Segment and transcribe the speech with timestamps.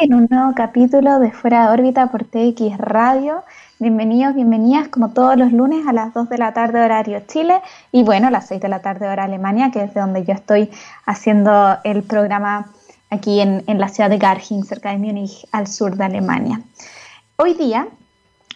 [0.00, 3.42] en un nuevo capítulo de Fuera de órbita por TX Radio.
[3.80, 7.60] Bienvenidos, bienvenidas como todos los lunes a las 2 de la tarde horario Chile
[7.90, 10.34] y bueno, a las 6 de la tarde hora Alemania, que es de donde yo
[10.34, 10.70] estoy
[11.04, 12.70] haciendo el programa
[13.10, 16.60] aquí en, en la ciudad de Garching, cerca de Múnich, al sur de Alemania.
[17.36, 17.88] Hoy día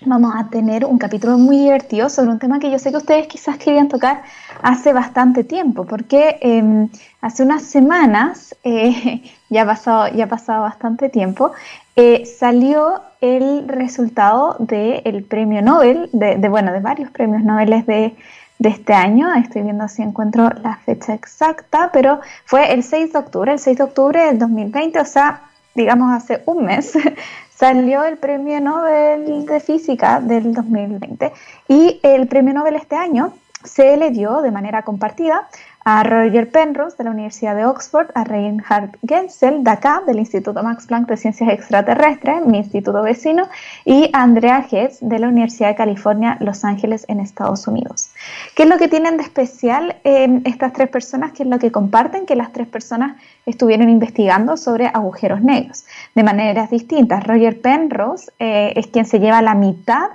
[0.06, 3.26] vamos a tener un capítulo muy divertido sobre un tema que yo sé que ustedes
[3.26, 4.22] quizás querían tocar
[4.62, 6.88] hace bastante tiempo, porque em,
[7.20, 11.52] hace unas semanas, eh, ya, ha pasado, ya pasado bastante tiempo,
[11.96, 18.16] eh, salió el resultado del premio Nobel, de, bueno, de varios premios Nobel de,
[18.58, 23.18] de este año, estoy viendo si encuentro la fecha exacta, pero fue el 6 de
[23.18, 25.42] octubre, el 6 de octubre del 2020, o sea,
[25.74, 26.92] digamos hace un mes,
[27.62, 31.32] salió el premio Nobel de Física del 2020
[31.68, 35.48] y el premio Nobel este año se le dio de manera compartida
[35.84, 40.62] a Roger Penrose de la Universidad de Oxford, a Reinhard Genzel de acá, del Instituto
[40.62, 43.48] Max Planck de Ciencias Extraterrestres, mi instituto vecino,
[43.84, 48.10] y a Andrea Hetz de la Universidad de California, Los Ángeles, en Estados Unidos.
[48.54, 51.32] ¿Qué es lo que tienen de especial estas tres personas?
[51.32, 52.26] ¿Qué es lo que comparten?
[52.26, 57.24] Que las tres personas estuvieron investigando sobre agujeros negros de maneras distintas.
[57.24, 60.10] Roger Penrose eh, es quien se lleva la mitad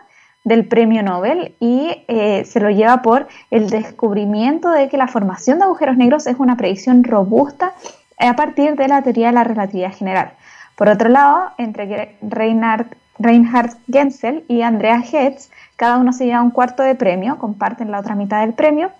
[0.47, 5.59] del premio Nobel y eh, se lo lleva por el descubrimiento de que la formación
[5.59, 7.73] de agujeros negros es una predicción robusta
[8.17, 10.31] a partir de la teoría de la relatividad general.
[10.77, 12.87] Por otro lado, entre Reinhard,
[13.19, 17.99] Reinhard Genzel y Andrea Hetz, cada uno se lleva un cuarto de premio, comparten la
[17.99, 18.91] otra mitad del premio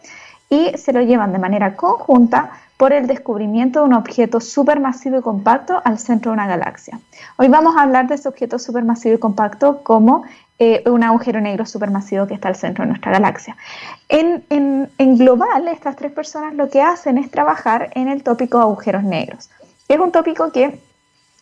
[0.49, 5.21] y se lo llevan de manera conjunta por el descubrimiento de un objeto supermasivo y
[5.21, 6.99] compacto al centro de una galaxia.
[7.37, 10.23] Hoy vamos a hablar de ese objeto supermasivo y compacto como
[10.59, 13.55] eh, un agujero negro supermasivo que está al centro de nuestra galaxia.
[14.09, 19.51] En, global, estas tres personas lo que hacen es trabajar en el tópico agujeros negros.
[19.87, 20.79] Es un tópico que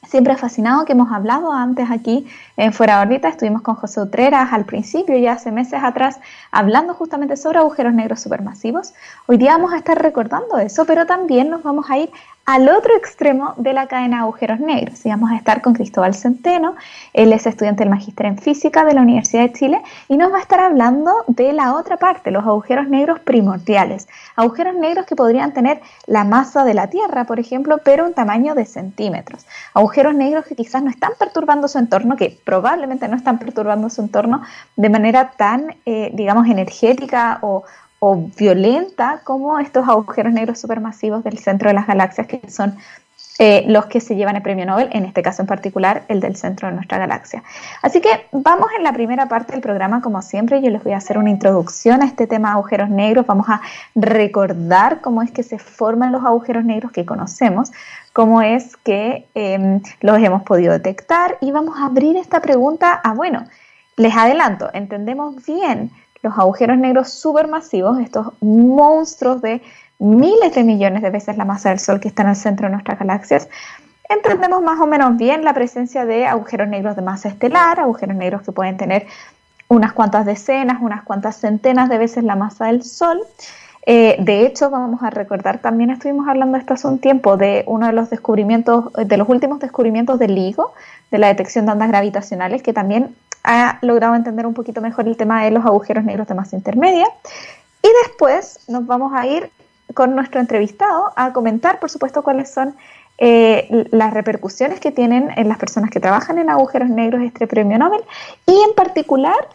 [0.05, 3.30] siempre ha fascinado, que hemos hablado antes aquí en Fuera de órbita.
[3.30, 6.19] Estuvimos con José Utreras al principio, ya hace meses atrás,
[6.52, 8.94] hablando justamente sobre agujeros negros supermasivos.
[9.28, 12.09] Hoy día vamos a estar recordando eso, pero también nos vamos a ir
[12.45, 15.03] al otro extremo de la cadena de agujeros negros.
[15.06, 16.75] Y vamos a estar con Cristóbal Centeno,
[17.13, 20.38] él es estudiante del Magíster en Física de la Universidad de Chile y nos va
[20.38, 24.07] a estar hablando de la otra parte, los agujeros negros primordiales.
[24.35, 28.53] Agujeros negros que podrían tener la masa de la Tierra, por ejemplo, pero un tamaño
[28.53, 29.47] de centímetros.
[29.73, 34.01] Agujeros negros que quizás no están perturbando su entorno, que probablemente no están perturbando su
[34.01, 34.44] entorno
[34.75, 37.63] de manera tan, eh, digamos, energética o,
[38.00, 42.78] o violenta como estos agujeros negros supermasivos del centro de las galaxias, que son
[43.38, 46.38] eh, los que se llevan el premio Nobel, en este caso en particular el del
[46.38, 47.44] centro de nuestra galaxia.
[47.81, 50.97] Así que vamos en la primera parte del programa, como siempre, yo les voy a
[50.97, 53.59] hacer una introducción a este tema de agujeros negros, vamos a
[53.94, 57.73] recordar cómo es que se forman los agujeros negros que conocemos,
[58.13, 61.38] cómo es que em, los hemos podido detectar.
[61.41, 63.44] Y vamos a abrir esta pregunta a, bueno,
[63.97, 65.91] les adelanto, entendemos bien
[66.25, 69.62] los agujeros negros supermasivos, estos monstruos de
[70.00, 72.97] miles de millones de veces la masa del Sol que están al centro de nuestras
[72.97, 73.47] galaxias,
[74.09, 78.41] entendemos más o menos bien la presencia de agujeros negros de masa estelar, agujeros negros
[78.41, 79.06] que pueden tener
[79.68, 83.22] unas cuantas decenas, unas cuantas centenas de veces la masa del Sol.
[83.86, 87.86] Eh, de hecho, vamos a recordar, también estuvimos hablando esto hace un tiempo de uno
[87.86, 90.74] de los descubrimientos, de los últimos descubrimientos del LIGO,
[91.12, 95.16] de la detección de ondas gravitacionales, que también ha logrado entender un poquito mejor el
[95.16, 97.07] tema de los agujeros negros de masa intermedia.
[97.81, 99.51] Y después nos vamos a ir
[99.94, 102.75] con nuestro entrevistado a comentar, por supuesto, cuáles son
[103.17, 107.78] eh, las repercusiones que tienen en las personas que trabajan en agujeros negros este premio
[107.78, 108.03] Nobel
[108.45, 109.47] y en particular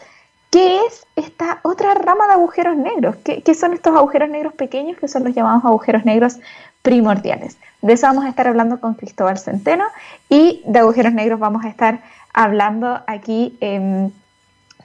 [0.50, 4.96] qué es esta otra rama de agujeros negros, qué, qué son estos agujeros negros pequeños
[4.98, 6.38] que son los llamados agujeros negros
[6.82, 7.58] primordiales.
[7.82, 9.84] De eso vamos a estar hablando con Cristóbal Centeno
[10.28, 12.00] y de agujeros negros vamos a estar
[12.32, 14.12] hablando aquí en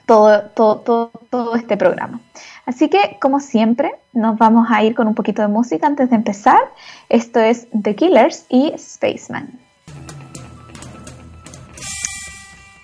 [0.06, 2.20] todo, todo, todo, este programa.
[2.64, 6.16] Así que, como siempre, nos vamos a ir con un poquito de música antes de
[6.16, 6.60] empezar.
[7.08, 9.58] Esto es The Killers y Spaceman.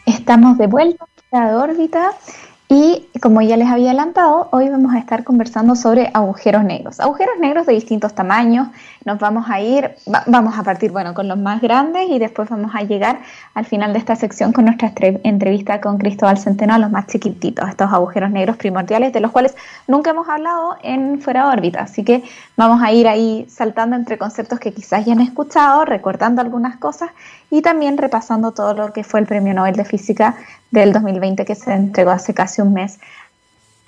[0.04, 2.12] Estamos de vuelta a órbita
[2.72, 7.00] y como ya les había adelantado, hoy vamos a estar conversando sobre agujeros negros.
[7.00, 8.68] Agujeros negros de distintos tamaños.
[9.04, 9.94] Nos vamos a ir,
[10.26, 13.20] vamos a partir, bueno, con los más grandes y después vamos a llegar
[13.52, 14.90] al final de esta sección con nuestra
[15.22, 19.54] entrevista con Cristóbal Centeno a los más chiquititos, estos agujeros negros primordiales de los cuales
[19.86, 21.82] nunca hemos hablado en fuera de órbita.
[21.82, 22.22] Así que
[22.56, 27.10] vamos a ir ahí saltando entre conceptos que quizás ya han escuchado, recordando algunas cosas
[27.50, 30.36] y también repasando todo lo que fue el Premio Nobel de Física
[30.72, 32.98] del 2020 que se entregó hace casi un mes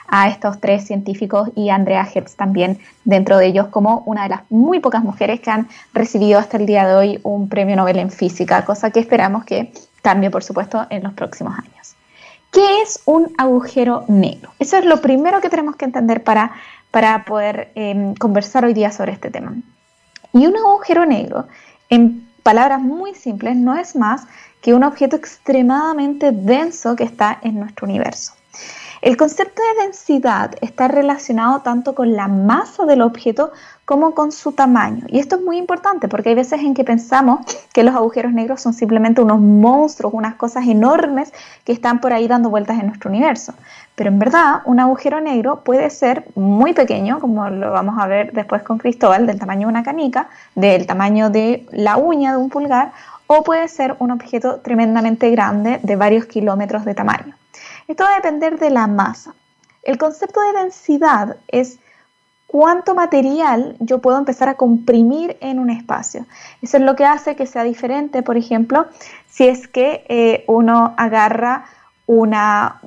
[0.07, 4.43] a estos tres científicos y Andrea Hertz también dentro de ellos como una de las
[4.51, 8.11] muy pocas mujeres que han recibido hasta el día de hoy un premio Nobel en
[8.11, 9.73] física, cosa que esperamos que
[10.03, 11.97] cambie, por supuesto, en los próximos años.
[12.53, 14.53] ¿Qué es un agujero negro?
[14.59, 16.53] Eso es lo primero que tenemos que entender para,
[16.91, 19.55] para poder em, conversar hoy día sobre este tema.
[20.33, 21.49] Y un agujero negro,
[21.89, 24.27] en palabras muy simples, no es más
[24.65, 28.33] que un objeto extremadamente denso que está en nuestro universo.
[29.03, 33.53] El concepto de densidad está relacionado tanto con la masa del objeto
[33.85, 35.05] como con su tamaño.
[35.09, 37.41] Y esto es muy importante porque hay veces en que pensamos
[37.75, 41.35] que los agujeros negros son simplemente unos monstruos, unas cosas enormes
[41.65, 43.53] que están por ahí dando vueltas en nuestro universo.
[43.95, 48.33] Pero en verdad, un agujero negro puede ser muy pequeño, como lo vamos a ver
[48.33, 52.49] después con Cristóbal, del tamaño de una canica, del tamaño de la uña de un
[52.49, 52.93] pulgar,
[53.27, 57.35] o puede ser un objeto tremendamente grande de varios kilómetros de tamaño.
[57.89, 59.35] Esto va a depender de la masa.
[59.83, 61.79] El concepto de densidad es
[62.47, 66.27] cuánto material yo puedo empezar a comprimir en un espacio.
[66.63, 68.87] Eso es lo que hace que sea diferente, por ejemplo,
[69.29, 71.65] si es que eh, uno agarra
[72.07, 72.81] una,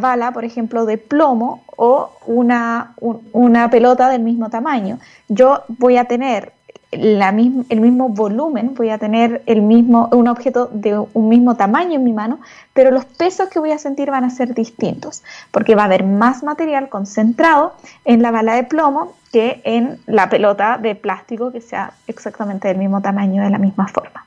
[0.00, 2.94] bala, por ejemplo, de plomo o una,
[3.32, 4.98] una pelota del mismo tamaño.
[5.28, 6.52] Yo voy a tener
[6.92, 12.04] el mismo volumen, voy a tener el mismo, un objeto de un mismo tamaño en
[12.04, 12.38] mi mano,
[12.74, 16.04] pero los pesos que voy a sentir van a ser distintos, porque va a haber
[16.04, 17.74] más material concentrado
[18.04, 22.76] en la bala de plomo que en la pelota de plástico que sea exactamente del
[22.76, 24.26] mismo tamaño, de la misma forma.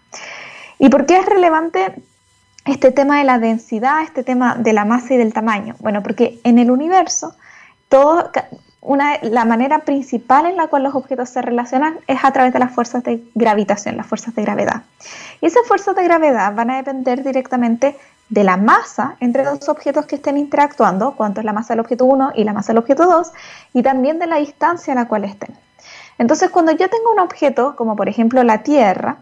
[0.79, 1.93] ¿Y por qué es relevante
[2.65, 5.75] este tema de la densidad, este tema de la masa y del tamaño?
[5.79, 7.35] Bueno, porque en el universo
[7.89, 8.31] todo,
[9.21, 12.71] la manera principal en la cual los objetos se relacionan es a través de las
[12.71, 14.83] fuerzas de gravitación, las fuerzas de gravedad.
[15.41, 17.97] Y esas fuerzas de gravedad van a depender directamente
[18.29, 22.05] de la masa entre dos objetos que estén interactuando, cuánto es la masa del objeto
[22.05, 23.31] 1 y la masa del objeto 2,
[23.73, 25.55] y también de la distancia a la cual estén.
[26.17, 29.17] Entonces, cuando yo tengo un objeto, como por ejemplo la Tierra,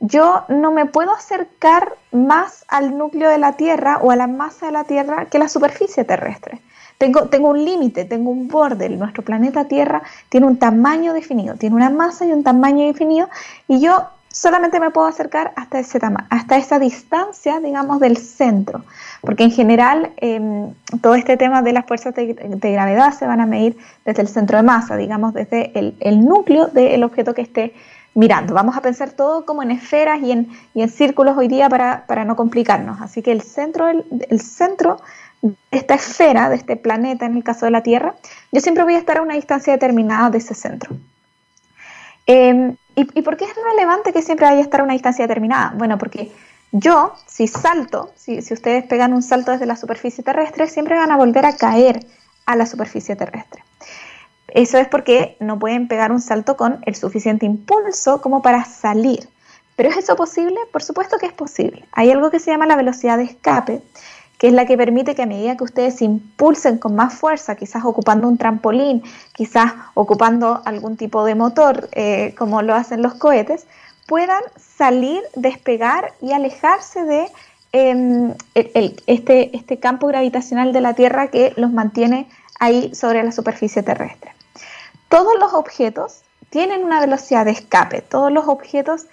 [0.00, 4.66] yo no me puedo acercar más al núcleo de la Tierra o a la masa
[4.66, 6.60] de la Tierra que la superficie terrestre.
[6.98, 8.88] Tengo, tengo un límite, tengo un borde.
[8.88, 13.28] Nuestro planeta Tierra tiene un tamaño definido, tiene una masa y un tamaño definido,
[13.68, 15.98] y yo solamente me puedo acercar hasta, ese
[16.28, 18.84] hasta esa distancia, digamos, del centro.
[19.22, 23.46] Porque en general em, todo este tema de las fuerzas de, gravedad se van a
[23.46, 27.72] medir desde el centro de masa, digamos, desde el, núcleo del objeto que esté
[28.12, 28.52] mirando.
[28.52, 32.04] Vamos a pensar todo como en esferas y en, y en círculos hoy día para,
[32.06, 33.00] para, no complicarnos.
[33.00, 34.98] Así que el centro, el, el centro
[35.70, 38.14] esta esfera, de este planeta, en el caso de la Tierra,
[38.52, 40.96] yo siempre voy a estar a una distancia determinada de ese centro.
[42.26, 45.72] Em, ¿y, por qué es relevante que siempre vaya a estar a una distancia determinada?
[45.76, 46.32] Bueno, porque
[46.72, 51.12] yo, si salto, si, si ustedes pegan un salto desde la superficie terrestre, siempre van
[51.12, 52.04] a volver a caer
[52.46, 53.62] a la superficie terrestre.
[54.48, 59.28] Eso es porque no pueden pegar un salto con el suficiente impulso como para salir.
[59.76, 60.56] ¿Pero es eso posible?
[60.72, 61.84] Por supuesto que es posible.
[61.92, 63.82] Hay algo que se llama la velocidad de escape,
[64.38, 67.56] que es la que permite que a medida que ustedes se impulsen con más fuerza,
[67.56, 69.02] quizás ocupando un trampolín,
[69.32, 73.66] quizás ocupando algún tipo de motor, eh, como lo hacen los cohetes,
[74.06, 77.28] puedan salir, despegar y alejarse de
[77.72, 82.28] em, este, este campo gravitacional de la Tierra que los mantiene
[82.60, 84.32] ahí sobre la superficie terrestre.
[85.08, 89.06] Todos los objetos tienen una velocidad de escape, todos los objetos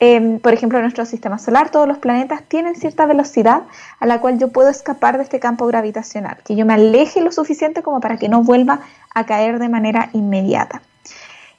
[0.00, 3.62] Em, por ejemplo, en nuestro sistema solar, todos los planetas tienen cierta velocidad
[3.98, 7.32] a la cual yo puedo escapar de este campo gravitacional, que yo me aleje lo
[7.32, 8.80] suficiente como para que no vuelva
[9.14, 10.82] a caer de manera inmediata.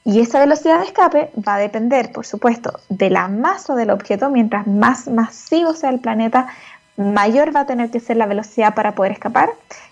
[0.06, 4.30] Y esa velocidad de escape va a depender, por supuesto, de la masa del objeto.
[4.30, 6.48] Mientras más masivo sea el planeta,
[6.96, 9.50] mayor va a tener que ser la velocidad para poder escapar.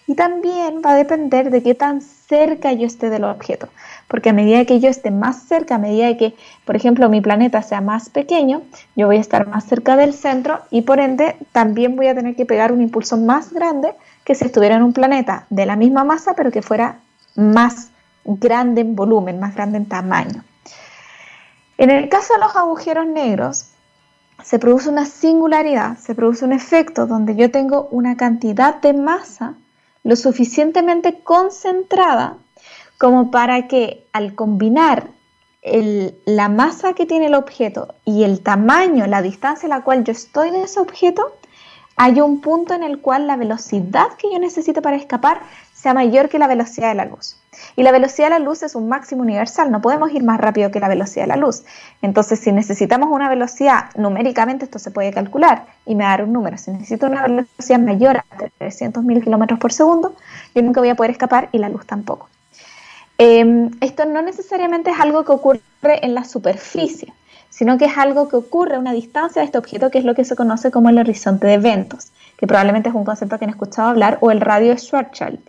[0.08, 3.68] Y también va a depender de qué tan cerca yo esté del objeto
[4.08, 6.36] porque a medida que yo esté más cerca, a medida que,
[6.66, 8.62] por ejemplo, mi planeta sea más pequeño,
[8.96, 12.36] yo voy a estar más cerca del centro y por ende también voy a tener
[12.36, 16.04] que pegar un impulso más grande que si estuviera en un planeta de la misma
[16.04, 17.00] masa, pero que fuera
[17.36, 17.92] más
[18.26, 20.44] grande en volumen, más grande en tamaño.
[21.78, 23.68] En el caso de los agujeros negros,
[24.44, 29.56] se produce una singularidad, se produce un efecto donde yo tengo una cantidad de masa
[30.04, 32.38] lo suficientemente concentrada
[32.98, 35.10] como para que al combinar
[36.25, 40.12] la masa que tiene el objeto y el tamaño, la distancia a la cual yo
[40.12, 41.34] estoy de ese objeto,
[41.98, 45.42] hay un punto en el cual la velocidad que yo necesito para escapar
[45.74, 47.38] sea mayor que la velocidad de la luz.
[47.75, 50.72] Y la velocidad de la luz es un máximo universal, no podemos ir más rápido
[50.72, 51.63] que la velocidad de la luz.
[52.01, 56.58] Entonces, si necesitamos una velocidad, numéricamente esto se puede calcular y me da un número.
[56.58, 58.25] Si necesito una velocidad mayor a
[58.60, 60.16] 300.000 kilómetros por segundo,
[60.54, 62.30] yo nunca voy a poder escapar y la luz tampoco.
[63.18, 67.14] Em, esto no necesariamente es algo que ocurre en la superficie,
[67.50, 70.14] sino que es algo que ocurre a una distancia de este objeto, que es lo
[70.14, 73.52] que se conoce como el horizonte de eventos, que probablemente es un concepto que han
[73.52, 75.40] escuchado hablar, o el radio Schwarzschild,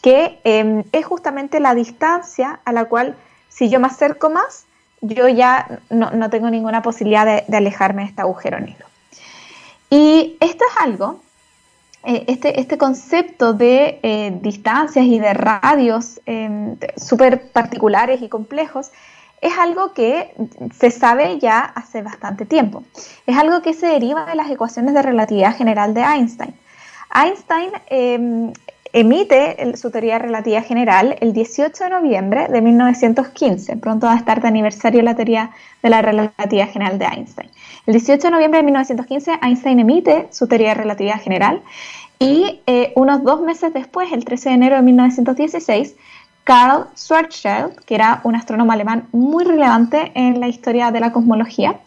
[0.00, 3.14] que em, es justamente la distancia a la cual,
[3.48, 4.64] si yo me acerco más,
[5.02, 8.86] yo ya no, tengo ninguna posibilidad de, alejarme de este agujero negro.
[9.88, 11.20] Y esto es algo
[12.04, 18.90] eh, este, este, concepto de eh, distancias y de radios em, súper particulares y complejos
[19.40, 20.34] es algo que
[20.78, 22.84] se sabe ya hace bastante tiempo.
[23.26, 26.54] Es algo que se deriva de las ecuaciones de relatividad general de Einstein.
[27.14, 27.72] Einstein
[28.92, 33.76] emite su teoría de relatividad general el 18 de noviembre de 1915.
[33.76, 35.50] Pronto va a estar de aniversario la teoría
[35.82, 37.50] de la relatividad general de Einstein.
[37.86, 41.62] El 18 de noviembre de 1915 Einstein emite su teoría de relatividad general
[42.18, 45.96] y eh, unos dos meses después, el 13 de enero de 1916,
[46.44, 51.80] Karl Schwarzschild, que era un astrónomo alemán muy relevante en la historia de la cosmología,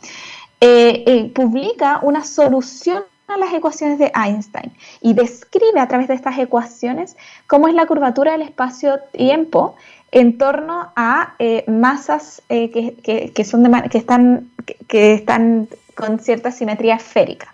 [0.59, 3.03] eh, eh, publica una solución
[3.37, 4.71] las ecuaciones de Einstein
[5.01, 7.15] y describe a través de estas ecuaciones
[7.47, 9.75] cómo es la curvatura del espacio-tiempo
[10.11, 14.51] en torno a eh, masas que, son que, están,
[14.87, 17.49] que están con cierta simetría esférica.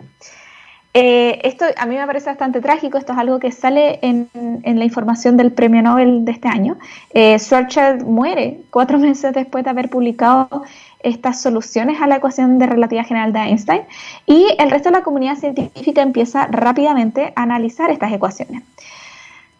[0.92, 4.28] Eh, esto a mí me parece bastante trágico, esto es algo que sale en,
[4.64, 6.78] la información del premio Nobel de este año.
[7.14, 10.64] Eh, Schwarzschild muere cuatro meses después de haber publicado
[11.02, 13.82] estas soluciones a la ecuación de relatividad general de Einstein
[14.26, 18.62] y el resto de la comunidad científica empieza rápidamente a analizar estas ecuaciones.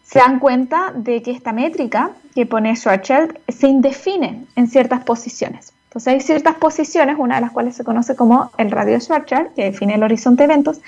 [0.05, 5.73] Se dan cuenta de que esta métrica que pone Schwarzschild se indefine en ciertas posiciones.
[5.85, 9.65] Entonces hay ciertas posiciones, una de las cuales se conoce como el radio Schwarzschild, que
[9.65, 10.81] define el horizonte de eventos,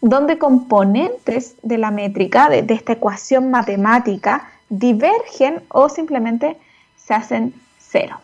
[0.00, 6.56] donde componentes de la métrica, de, esta ecuación matemática, divergen o simplemente
[6.96, 8.18] se hacen cero.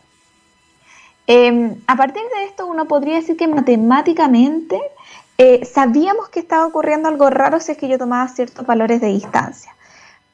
[1.26, 4.80] Em, a partir de esto uno podría decir que matemáticamente
[5.38, 9.08] eh, sabíamos que estaba ocurriendo algo raro si es que yo tomaba ciertos valores de
[9.08, 9.74] distancia.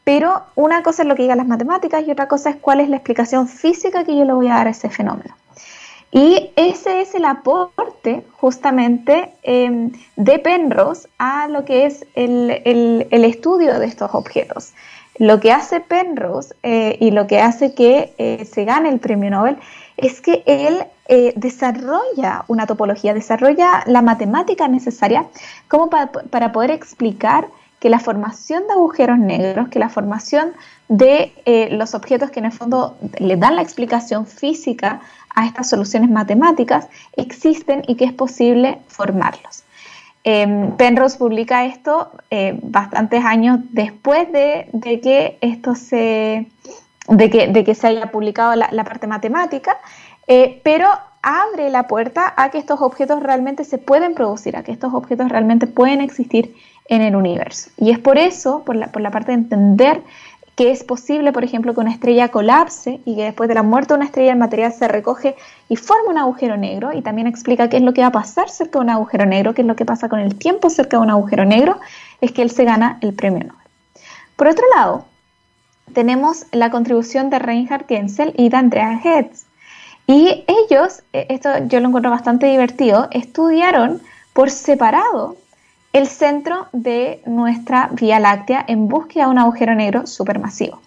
[0.04, 2.88] Pero una cosa es lo que digan las matemáticas y otra cosa es cuál es
[2.88, 5.34] la explicación física que yo le voy a dar a ese fenómeno.
[6.10, 13.78] Y ese es el aporte justamente em, de Penrose a lo que es el, estudio
[13.78, 14.74] de estos objetos.
[15.18, 19.30] Lo que hace Penrose eh, y lo que hace que eh, se gane el premio
[19.30, 19.56] Nobel
[20.02, 25.26] es que él eh, desarrolla una topología, desarrolla la matemática necesaria
[25.68, 27.48] como para poder explicar
[27.80, 30.52] que la formación de agujeros negros, que la formación
[30.88, 31.32] de
[31.72, 35.00] los objetos que en el fondo le dan la explicación física
[35.34, 39.64] a estas soluciones matemáticas existen y que es posible formarlos.
[40.24, 44.68] Em, Penrose publica esto eh, bastantes años después de,
[45.02, 46.46] que esto se,
[47.08, 49.78] de que, se haya publicado la, parte matemática,
[50.26, 50.88] eh, pero
[51.22, 55.28] abre la puerta a que estos objetos realmente se pueden producir, a que estos objetos
[55.28, 56.54] realmente pueden existir
[56.86, 57.70] en el universo.
[57.76, 60.02] Y es por eso, por la, por la parte de entender
[60.56, 63.94] que es posible, por ejemplo, que una estrella colapse y que después de la muerte
[63.94, 65.34] de una estrella el material se recoge
[65.68, 68.50] y forma un agujero negro y también explica qué es lo que va a pasar
[68.50, 71.04] cerca de un agujero negro, qué es lo que pasa con el tiempo cerca de
[71.04, 71.80] un agujero negro,
[72.20, 73.66] es que él se gana el premio Nobel.
[74.36, 75.06] Por otro lado,
[75.92, 79.44] tenemos la contribución de Reinhard Genzel y de Andrea Hertz.
[80.06, 85.36] Y ellos, eh, esto yo lo encuentro bastante divertido, estudiaron por separado
[85.92, 90.80] el centro de nuestra Vía Láctea en búsqueda de un agujero negro supermasivo.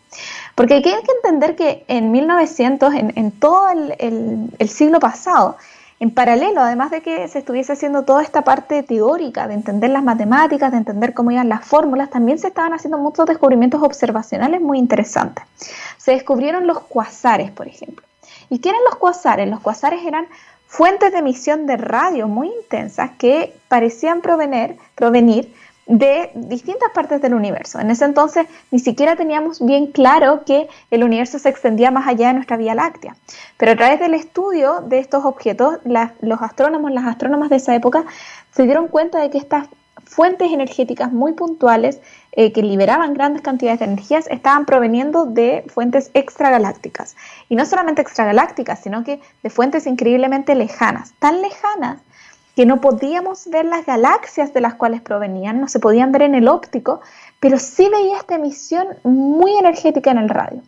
[0.55, 5.57] Porque hay que entender que en 1900, en, todo el, siglo pasado,
[5.99, 10.03] en paralelo, además de que se estuviese haciendo toda esta parte teórica de entender las
[10.03, 14.77] matemáticas, de entender cómo iban las fórmulas, también se estaban haciendo muchos descubrimientos observacionales muy
[14.77, 15.45] interesantes.
[15.97, 18.05] Se descubrieron los cuasares, por ejemplo.
[18.49, 19.49] ¿Y qué eran los cuasares?
[19.49, 20.27] Los cuasares eran
[20.67, 25.53] fuentes de emisión de radio muy intensas que parecían provenir, provenir
[25.87, 27.79] de distintas partes del universo.
[27.79, 32.27] En ese entonces ni siquiera teníamos bien claro que el universo se extendía más allá
[32.29, 33.15] de nuestra Vía Láctea.
[33.57, 38.03] Pero a través del estudio de estos objetos, los astrónomos, las astrónomas de esa época
[38.51, 39.67] se dieron cuenta de que estas
[40.05, 41.99] fuentes energéticas muy puntuales
[42.31, 47.15] eh, que liberaban grandes cantidades de energías estaban proveniendo de fuentes extragalácticas.
[47.49, 51.99] Y no solamente extragalácticas, sino que de fuentes increíblemente lejanas, tan lejanas
[52.55, 56.35] que no podíamos ver las galaxias de las cuales provenían, no se podían ver en
[56.35, 57.01] el óptico,
[57.39, 60.61] pero sí veía esta emisión muy energética en el radio.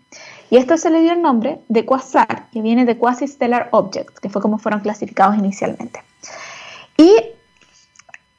[0.50, 4.30] Y esto se le dio el nombre de quasar, que viene de quasi-stellar objects, que
[4.30, 6.02] fue como fueron clasificados inicialmente.
[6.98, 7.14] Y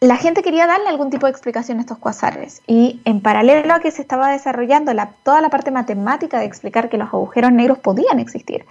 [0.00, 3.80] la gente quería darle algún tipo de explicación a estos cuasares y en paralelo a
[3.80, 4.92] que se estaba desarrollando
[5.24, 8.64] toda la parte matemática de explicar que los agujeros negros podían existir,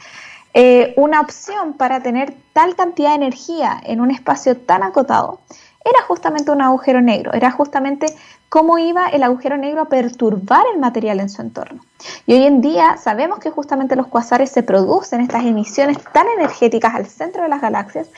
[0.59, 5.39] eh, una opción para tener tal cantidad de energía en un espacio tan acotado
[5.85, 8.07] era justamente un agujero negro, era justamente
[8.49, 11.83] cómo iba el agujero negro a perturbar el material en su entorno.
[12.25, 16.95] Y hoy en día sabemos que justamente los cuasares se producen estas emisiones tan energéticas
[16.95, 18.09] al centro de las galaxias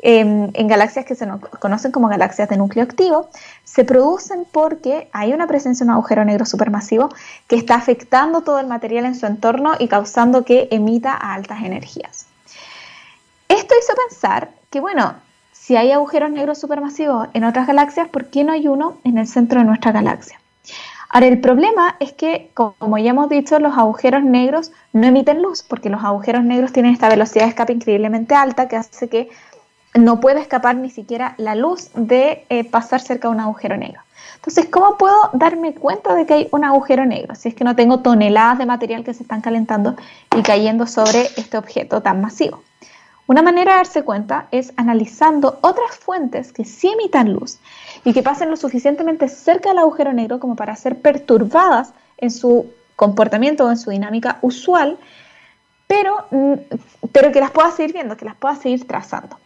[0.00, 1.26] en, galaxias que se
[1.58, 3.28] conocen como galaxias de núcleo activo,
[3.64, 7.08] se producen porque hay una presencia de un agujero negro supermasivo
[7.46, 11.62] que está afectando todo el material en su entorno y causando que emita a altas
[11.62, 12.26] energías.
[13.48, 15.14] Esto hizo pensar que, bueno,
[15.52, 19.26] si hay agujeros negros supermasivos en otras galaxias, ¿por qué no hay uno en el
[19.26, 20.40] centro de nuestra galaxia?
[21.10, 25.62] Ahora, el problema es que, como ya hemos dicho, los agujeros negros no emiten luz,
[25.62, 29.30] porque los agujeros negros tienen esta velocidad de escape increíblemente alta que hace que
[29.98, 34.00] no puede escapar ni siquiera la luz de eh, pasar cerca de un agujero negro.
[34.36, 37.74] Entonces, ¿cómo puedo darme cuenta de que hay un agujero negro si es que no
[37.74, 39.96] tengo toneladas de material que se están calentando
[40.36, 42.62] y cayendo sobre este objeto tan masivo?
[43.26, 47.58] Una manera de darse cuenta es analizando otras fuentes que sí emitan luz
[48.04, 52.70] y que pasen lo suficientemente cerca del agujero negro como para ser perturbadas en su
[52.96, 54.96] comportamiento o en su dinámica usual,
[55.86, 56.54] pero, mm,
[57.12, 59.36] pero que las pueda seguir viendo, que las pueda seguir trazando.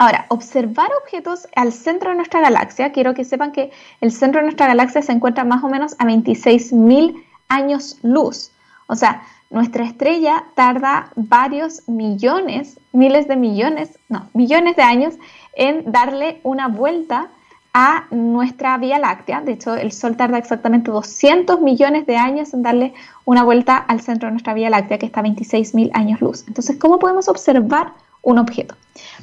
[0.00, 4.44] Ahora, observar objetos al centro de nuestra galaxia, quiero que sepan que el centro de
[4.44, 8.50] nuestra galaxia se encuentra más o menos a 26.000 años luz.
[8.86, 15.16] O sea, nuestra estrella tarda varios millones, miles de millones, no, millones de años
[15.52, 17.28] en darle una vuelta
[17.74, 19.42] a nuestra Vía Láctea.
[19.42, 22.94] De hecho, el Sol tarda exactamente 200 millones de años en darle
[23.26, 26.44] una vuelta al centro de nuestra Vía Láctea, que está a 26.000 años luz.
[26.48, 27.92] Entonces, ¿cómo podemos observar
[28.22, 28.74] un objeto.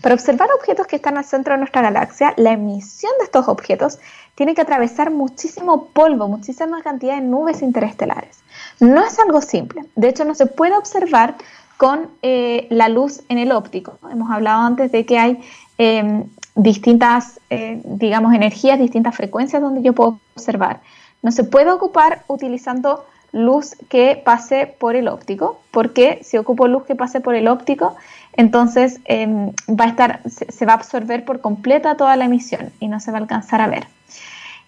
[0.01, 4.00] Para observar objetos que están al centro de nuestra galaxia, la emisión de estos objetos
[4.36, 8.39] tiene que atravesar muchísimo polvo, muchísima cantidad de nubes interestelares.
[8.80, 9.84] No es algo simple.
[9.96, 11.36] De hecho, no se puede observar
[11.77, 14.00] con eh, la luz en el óptico.
[14.12, 15.39] Hemos hablado antes de que hay
[15.77, 16.25] em,
[16.56, 20.82] distintas, eh, digamos, energías, distintas frecuencias donde yo puedo observar.
[21.22, 26.86] No se puede ocupar utilizando luz que pase por el óptico, porque si ocupo luz
[26.86, 27.95] que pase por el óptico,
[28.38, 32.88] entonces em, va a estar, se, va a absorber por completa toda la emisión y
[32.88, 33.88] no se va a alcanzar a ver.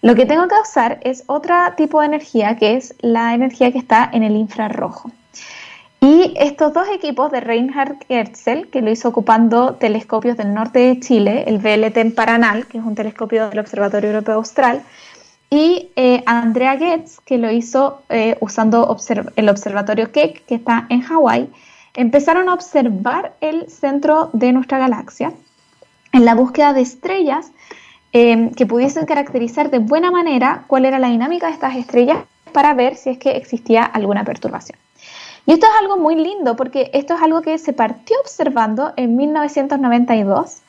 [0.02, 3.78] Lo que tengo que usar es otro tipo de energía, que es la energía que
[3.78, 5.10] está en el infrarrojo.
[6.00, 11.00] Y estos dos equipos de Reinhard Herzl, que lo hizo ocupando telescopios del norte de
[11.00, 14.82] Chile, el VLT en Paranal, que es un telescopio del Observatorio Europeo Austral,
[15.50, 18.96] y eh, Andrea Goetz, que lo hizo eh, usando
[19.36, 21.50] el observatorio Keck, que está en Hawái,
[21.94, 25.32] empezaron a observar el centro de nuestra galaxia
[26.12, 27.52] en la búsqueda de estrellas
[28.12, 32.18] eh, que pudiesen caracterizar de buena manera cuál era la dinámica de estas estrellas
[32.52, 34.78] para ver si es que existía alguna perturbación.
[35.46, 39.16] Y esto es algo muy lindo porque esto es algo que se partió observando en
[39.16, 40.60] 1992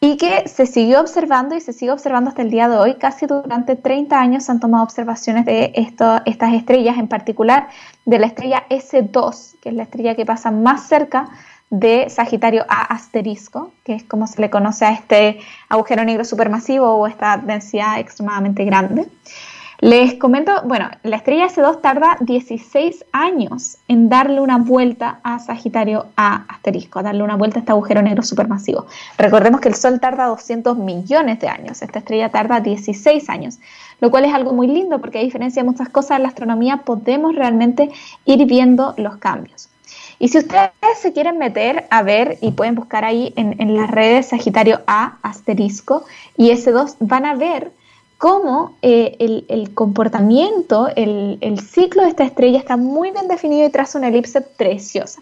[0.00, 2.94] y que se siguió observando y se sigue observando hasta el día de hoy.
[2.94, 6.22] Casi durante 30 años se han tomado observaciones de estas
[6.54, 7.68] estrellas, en particular
[8.04, 11.28] de la estrella S2, que es la estrella que pasa más cerca
[11.70, 16.86] de Sagitario A asterisco, que es como se le conoce a este agujero negro supermasivo
[16.94, 19.06] o esta densidad extremadamente grande.
[19.80, 26.06] Les comento, bueno, la estrella S2 tarda 16 años en darle una vuelta a Sagitario
[26.16, 28.86] A asterisco, darle una vuelta a este agujero negro supermasivo.
[29.18, 33.60] Recordemos que el Sol tarda 200 millones de años, esta estrella tarda 16 años,
[34.00, 36.78] lo cual es algo muy lindo porque a diferencia de muchas cosas en la astronomía
[36.78, 37.88] podemos realmente
[38.24, 39.68] ir viendo los cambios.
[40.18, 43.88] Y si ustedes se quieren meter a ver y pueden buscar ahí en, en las
[43.88, 46.04] redes Sagitario A asterisco
[46.36, 47.70] y S2, van a ver
[48.18, 53.98] cómo eh, el, comportamiento, el, ciclo de esta estrella está muy bien definido y traza
[53.98, 55.20] una elipse preciosa.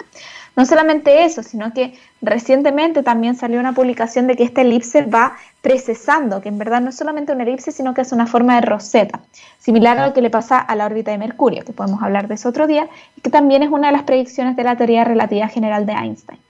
[0.57, 5.37] No solamente eso, sino que recientemente también salió una publicación de que esta elipse va
[5.61, 8.63] precesando, que en verdad no es solamente una elipse, sino que es una forma de
[8.63, 9.21] roseta,
[9.59, 12.37] similar a lo que le pasa a la órbita de Mercurio, que podemos hablar de
[12.37, 15.47] eso otro día, y que también es una de las predicciones de la teoría relativa
[15.49, 16.41] general de Einstein.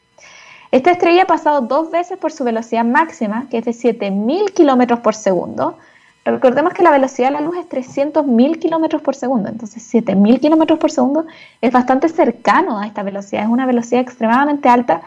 [0.71, 5.01] Esta estrella ha pasado dos veces por su velocidad máxima, que es de 7.000 kilómetros
[5.01, 5.79] por segundo,
[6.27, 10.81] Recordemos que la velocidad de la luz es 300.000 kilómetros por segundo, entonces 7.000 kilómetros
[10.81, 11.25] por segundo
[11.61, 15.03] es bastante cercano a esta velocidad, es una velocidad extremadamente alta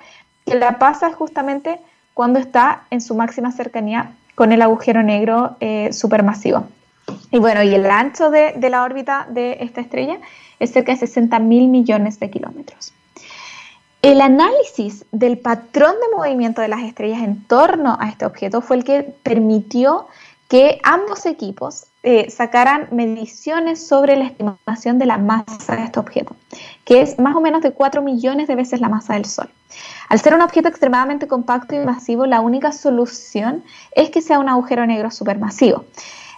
[0.46, 1.82] que la pasa justamente
[2.14, 6.68] cuando está en su máxima cercanía con el agujero negro eh, supermasivo.
[7.32, 10.20] Y bueno, y el ancho de, de, la órbita de esta estrella
[10.58, 12.94] es cerca de 60 mil millones de kilómetros.
[14.02, 18.78] El análisis del patrón de movimiento de las estrellas en torno a este objeto fue
[18.78, 20.08] el que permitió
[20.50, 26.36] que ambos equipos eh, sacaran mediciones sobre la estimación de la masa de este objeto,
[26.86, 29.48] que es más o menos de 4 millones de veces la masa del Sol.
[30.10, 34.50] Al ser un objeto extremadamente compacto y masivo, la única solución es que sea un
[34.50, 35.86] agujero negro supermasivo.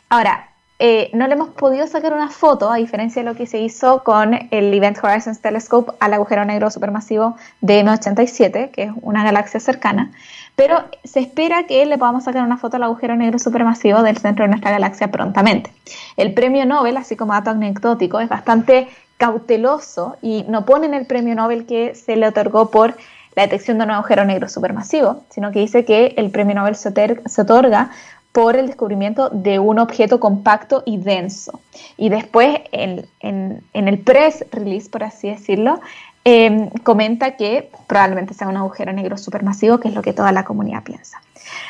[0.10, 0.51] Ahora,
[0.84, 4.04] eh, no le hemos podido sacar una foto, a diferencia de lo que se hizo
[4.04, 9.60] con el Event Horizons Telescope al agujero negro supermasivo de M87, que es una galaxia
[9.60, 10.12] cercana,
[10.56, 14.46] pero se espera que le podamos sacar una foto al agujero negro supermasivo del centro
[14.46, 15.72] de nuestra galaxia prontamente.
[16.18, 21.06] El premio Nobel, así como dato anecdótico, es bastante cauteloso y no pone en el
[21.06, 22.96] premio Nobel que se le otorgó por
[23.36, 26.90] la detección de un agujero negro supermasivo, sino que dice que el premio Nobel se,
[26.90, 27.92] otorga
[28.32, 31.60] por el descubrimiento de un objeto compacto y denso.
[31.98, 33.06] Y después, en,
[33.74, 35.82] el press release, por así decirlo,
[36.24, 40.46] em, comenta que probablemente sea un agujero negro supermasivo, que es lo que toda la
[40.46, 41.22] comunidad piensa.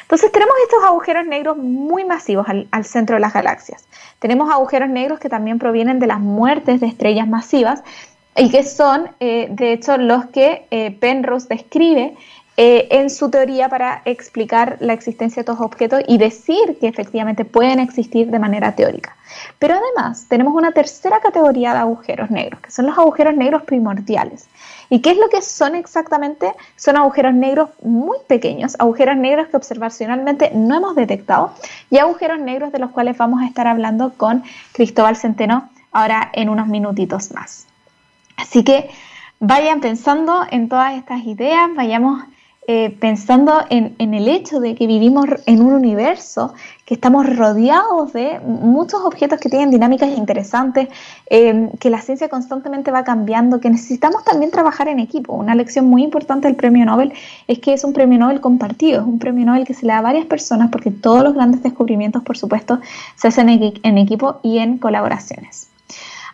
[0.01, 3.87] Entonces tenemos estos agujeros negros muy masivos al, centro de las galaxias.
[4.19, 7.81] Tenemos agujeros negros que también provienen de las muertes de estrellas masivas
[8.35, 12.15] y que son, eh, de hecho, los que eh, Penrose describe
[12.63, 17.43] eh, en su teoría para explicar la existencia de estos objetos y decir que efectivamente
[17.43, 19.17] pueden existir de manera teórica.
[19.57, 24.47] Pero además tenemos una tercera categoría de agujeros negros, que son los agujeros negros primordiales.
[24.91, 26.53] ¿Y qué es lo que son exactamente?
[26.75, 31.53] Son agujeros negros muy pequeños, agujeros negros que observacionalmente no hemos detectado
[31.89, 36.47] y agujeros negros de los cuales vamos a estar hablando con Cristóbal Centeno ahora en
[36.47, 37.65] unos minutitos más.
[38.37, 38.91] Así que
[39.39, 42.21] vayan pensando en todas estas ideas, vayamos
[42.67, 46.53] eh, pensando en, el hecho de que vivimos en un universo,
[46.85, 50.87] que estamos rodeados de muchos objetos que tienen dinámicas interesantes,
[51.25, 55.33] em, que la ciencia constantemente va cambiando, que necesitamos también trabajar en equipo.
[55.33, 57.13] Una lección muy importante del premio Nobel
[57.47, 59.99] es que es un premio Nobel compartido, es un premio Nobel que se le da
[59.99, 62.79] a varias personas porque todos los grandes descubrimientos, por supuesto,
[63.15, 65.71] se hacen en equipo y en colaboraciones.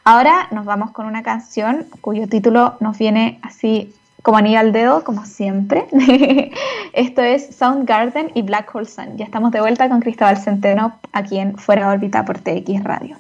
[0.04, 3.94] Ahora nos vamos con una canción cuyo título nos viene así
[4.28, 5.86] como anillo al dedo, como siempre.
[6.92, 9.16] Esto es Soundgarden y Black Hole Sun.
[9.16, 13.16] Ya estamos de vuelta con Cristóbal Centeno aquí en Fuera órbita por TX Radio.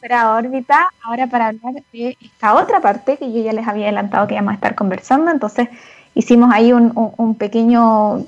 [0.00, 4.26] Fuera órbita, ahora para hablar de esta otra parte que yo ya les había adelantado
[4.26, 5.68] que íbamos a estar conversando, entonces
[6.16, 8.24] hicimos ahí un, un pequeño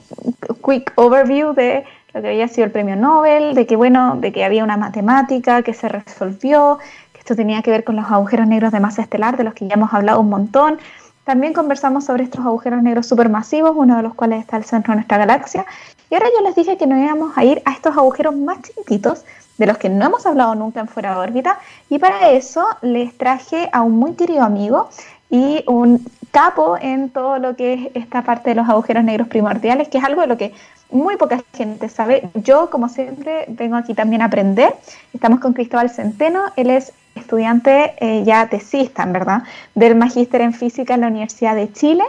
[0.64, 4.44] quick overview de lo que había sido el premio Nobel, de que bueno, de que
[4.44, 6.78] había una matemática que se resolvió,
[7.24, 9.76] esto tenía que ver con los agujeros negros de masa estelar, de los que ya
[9.76, 10.78] hemos hablado un montón.
[11.24, 14.96] También conversamos sobre estos agujeros negros supermasivos, uno de los cuales está al centro de
[14.96, 15.64] nuestra galaxia.
[16.10, 19.24] Y ahora yo les dije que nos íbamos a ir a estos agujeros más chiquititos,
[19.56, 21.60] de los que no hemos hablado nunca en fuera de órbita.
[21.88, 24.90] Y para eso les traje a un muy querido amigo
[25.34, 29.88] y un capo en todo lo que es esta parte de los agujeros negros primordiales,
[29.88, 30.52] que es algo de lo que
[30.92, 32.28] muy poca gente sabe.
[32.34, 34.72] Yo, como siempre, vengo aquí también a aprender.
[35.12, 39.42] Estamos con Cristóbal Centeno, él es estudiante eh, ya tesista, verdad,
[39.74, 42.04] del Magíster en Física en la Universidad de Chile.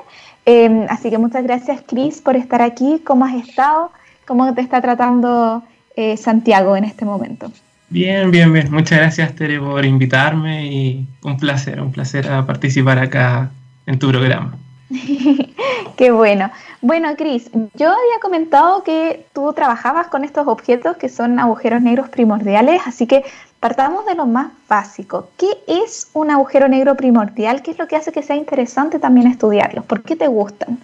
[0.45, 3.01] Em, así que muchas gracias, Cris, por estar aquí.
[3.03, 3.89] ¿Cómo has estado?
[4.27, 5.63] ¿Cómo te está tratando
[5.95, 7.51] eh, Santiago en este momento?
[7.89, 8.71] Bien, bien, bien.
[8.71, 13.52] Muchas gracias, Tere, por invitarme y un placer, un placer participar acá
[13.86, 14.58] en tu programa.
[15.98, 16.52] Qué bueno.
[16.82, 22.10] Bueno, Cris, yo había comentado que tú trabajabas con estos objetos que son agujeros negros
[22.10, 23.24] primordiales, así que
[23.60, 25.30] partamos de lo más básico.
[25.38, 27.62] ¿Qué es un agujero negro primordial?
[27.62, 29.86] ¿Qué es lo que hace que sea interesante también estudiarlos?
[29.86, 30.80] ¿Por qué te gustan?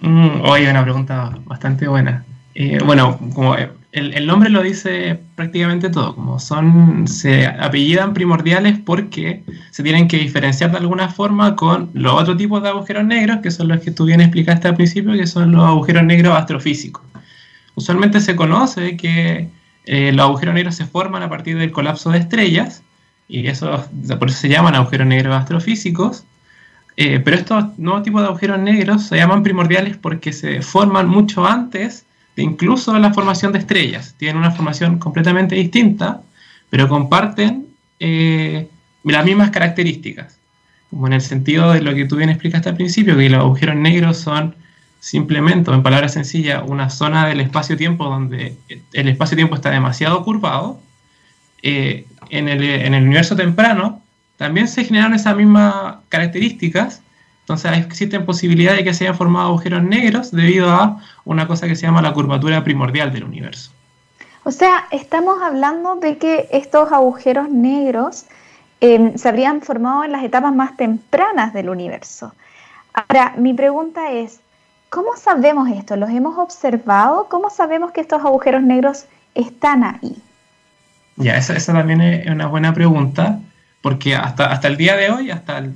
[0.00, 2.24] Mm, oye, una pregunta bastante buena.
[2.54, 3.54] Eh, bueno, como
[3.92, 10.18] el, nombre lo dice prácticamente todo, como son, se apellidan primordiales porque se tienen que
[10.18, 13.90] diferenciar de alguna forma con los otros tipos de agujeros negros, que son los que
[13.90, 17.02] tú bien explicaste al principio, que son los agujeros negros astrofísicos.
[17.74, 19.48] Usualmente se conoce que
[19.86, 22.82] eh, los agujeros negros se forman a partir del colapso de estrellas,
[23.28, 23.84] y eso,
[24.18, 26.24] por eso se llaman agujeros negros astrofísicos.
[26.96, 31.46] Eh, pero estos nuevos tipos de agujeros negros se llaman primordiales porque se forman mucho
[31.46, 32.04] antes
[32.36, 34.14] incluso la formación de estrellas.
[34.18, 36.22] Tienen una formación completamente distinta,
[36.70, 37.66] pero comparten
[37.98, 38.68] eh,
[39.04, 40.38] las mismas características.
[40.90, 43.76] Como en el sentido de lo que tú bien explicaste al principio, que los agujeros
[43.76, 44.56] negros son
[45.00, 48.56] simplemente, en palabras sencillas, una zona del espacio-tiempo donde
[48.92, 50.80] el espacio-tiempo está demasiado curvado,
[51.62, 54.02] eh, en, el, universo temprano
[54.36, 57.02] también se generaron esas mismas características,
[57.50, 61.74] Entonces existen posibilidades de que se hayan formado agujeros negros debido a una cosa que
[61.74, 63.72] se llama la curvatura primordial del universo.
[64.44, 68.26] O sea, estamos hablando de que estos agujeros negros
[68.80, 72.32] em, se habrían formado en las etapas más tempranas del universo.
[72.94, 74.38] Ahora, mi pregunta es,
[74.88, 75.96] ¿cómo sabemos esto?
[75.96, 77.26] ¿Los hemos observado?
[77.28, 80.22] ¿Cómo sabemos que estos agujeros negros están ahí?
[81.16, 83.40] Ya, esa, esa también es una buena pregunta,
[83.82, 85.74] porque hasta, hasta el día de hoy, hasta el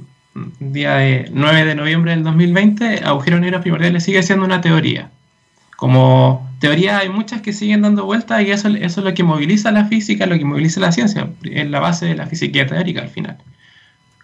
[0.61, 5.11] día de 9 de noviembre del 2020, agujeros negros primordiales sigue siendo una teoría.
[5.77, 9.87] Como teoría hay muchas que siguen dando vueltas y eso, es lo que moviliza la
[9.87, 13.39] física, lo que moviliza la ciencia, es la base de la física teórica al final.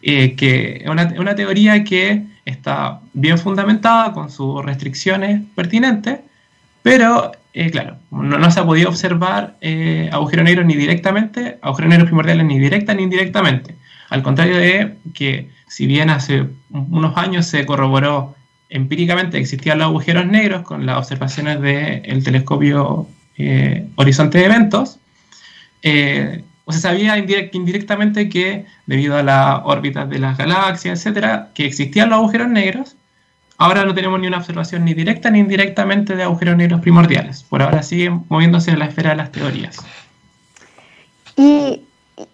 [0.03, 6.21] Eh, que es una, una, teoría que está bien fundamentada con sus restricciones pertinentes,
[6.83, 11.91] pero eh, claro, no, no, se ha podido observar eh, agujeros negros ni directamente, agujeros
[11.91, 13.75] negros primordiales ni directa ni indirectamente.
[14.09, 18.35] Al contrario de que si bien hace unos años se corroboró
[18.71, 23.07] empíricamente que existían los agujeros negros con las observaciones del telescopio
[23.39, 24.99] eh, Horizonte de Eventos,
[25.83, 31.67] eh, o se sabía indirectamente que debido a las órbitas de las galaxias, etcétera, que
[31.67, 32.97] existían los agujeros negros.
[33.57, 37.45] Ahora no tenemos ni una observación ni directa ni indirectamente de agujeros negros primordiales.
[37.45, 39.79] Por ahora siguen moviéndose en la esfera de las teorías.
[41.37, 41.83] ¿Y,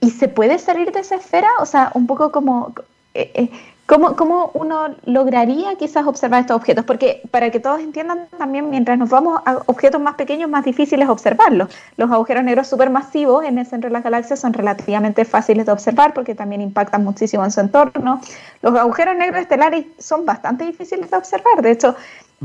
[0.01, 1.49] y se puede salir de esa esfera?
[1.61, 2.75] O sea, un poco como...
[3.17, 3.51] Eh, eh
[3.87, 6.85] ¿Cómo, ¿Cómo, uno lograría quizás observar estos objetos?
[6.85, 11.09] Porque para que todos entiendan también, mientras nos vamos a objetos más pequeños, más difíciles
[11.09, 11.69] observarlos.
[11.97, 16.15] Los agujeros negros supermasivos en el centro de las galaxias son relativamente fáciles de observar
[16.15, 18.21] porque también impactan muchísimo en su entorno.
[18.61, 21.63] Los agujeros negros estelares son bastante difíciles de observar.
[21.63, 21.95] De hecho,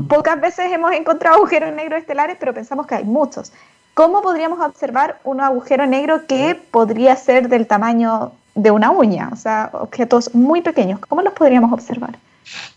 [0.06, 3.52] pocas veces hemos encontrado agujeros negros estelares, pero pensamos que hay muchos.
[3.94, 9.36] ¿Cómo podríamos observar un agujero negro que podría ser del tamaño de una uña, o
[9.36, 11.00] sea, objetos muy pequeños.
[11.00, 12.18] ¿Cómo los podríamos observar?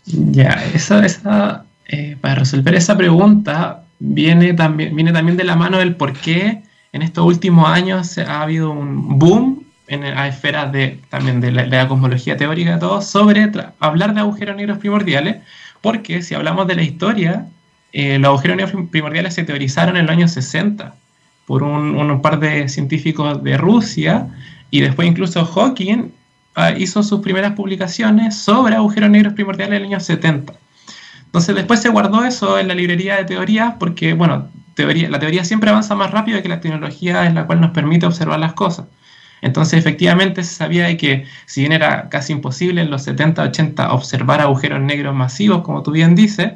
[0.04, 5.96] Ya, esa, eh, para resolver esa pregunta viene también, viene también de la mano del
[5.96, 6.62] por qué
[6.92, 11.88] en estos últimos años ha habido un boom en la esferas de, también de la,
[11.88, 15.36] cosmología teórica todo, sobre hablar de agujeros negros primordiales,
[15.80, 17.46] porque si hablamos de la historia,
[17.92, 20.94] eh, los agujeros negros primordiales se teorizaron en los años 60
[21.46, 24.28] por un, un par de científicos de Rusia
[24.70, 26.10] y después incluso Hawking
[26.54, 30.52] ah, hizo sus primeras publicaciones sobre agujeros negros primordiales en el año 70.
[31.24, 35.44] Entonces después se guardó eso en la librería de teorías porque, bueno, teoría, la teoría
[35.44, 38.86] siempre avanza más rápido que la tecnología en la cual nos permite observar las cosas.
[39.42, 43.92] Entonces efectivamente se sabía de que si bien era casi imposible en los 70, 80
[43.92, 46.52] observar agujeros negros masivos, como tú bien dices,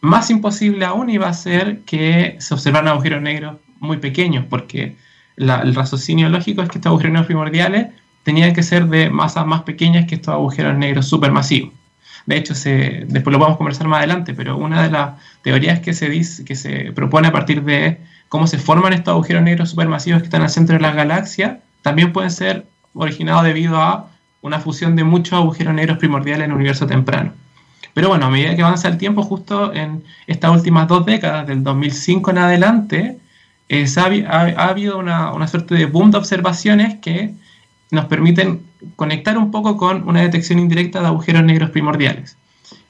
[0.00, 4.96] más imposible aún iba a ser que se observaran agujeros negros muy pequeños, porque
[5.36, 7.88] el raciocinio lógico es que estos agujeros negros primordiales
[8.22, 11.72] tenían que ser de masas más pequeñas que estos agujeros negros supermasivos.
[12.26, 15.80] De hecho, se, después lo vamos a conversar más adelante, pero una de las teorías
[15.80, 19.70] que se, dice, que se propone a partir de cómo se forman estos agujeros negros
[19.70, 24.08] supermasivos que están al centro de las galaxias, también pueden ser originados debido a
[24.40, 27.32] una fusión de muchos agujeros negros primordiales en el universo temprano.
[27.92, 31.62] Pero bueno, a medida que avanza el tiempo, justo en estas últimas dos décadas, del
[31.62, 33.18] 2005 en adelante,
[33.70, 37.34] ha, habido una, suerte de boom de observaciones que
[37.90, 38.62] nos permiten
[38.96, 42.36] conectar un poco con una detección indirecta de agujeros negros primordiales.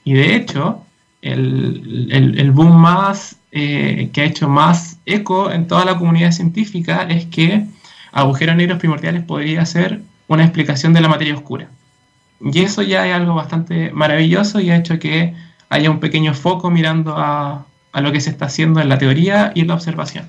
[0.05, 0.83] Y de hecho,
[1.23, 7.27] el, boom más eh, que ha hecho más eco en toda la comunidad científica es
[7.27, 7.67] que
[8.13, 11.69] agujeros negros primordiales podría ser una explicación de la materia oscura.
[12.41, 15.35] Y eso ya es algo bastante maravilloso y ha hecho que
[15.69, 19.61] haya un pequeño foco mirando a lo que se está haciendo en la teoría y
[19.61, 20.29] en la observación.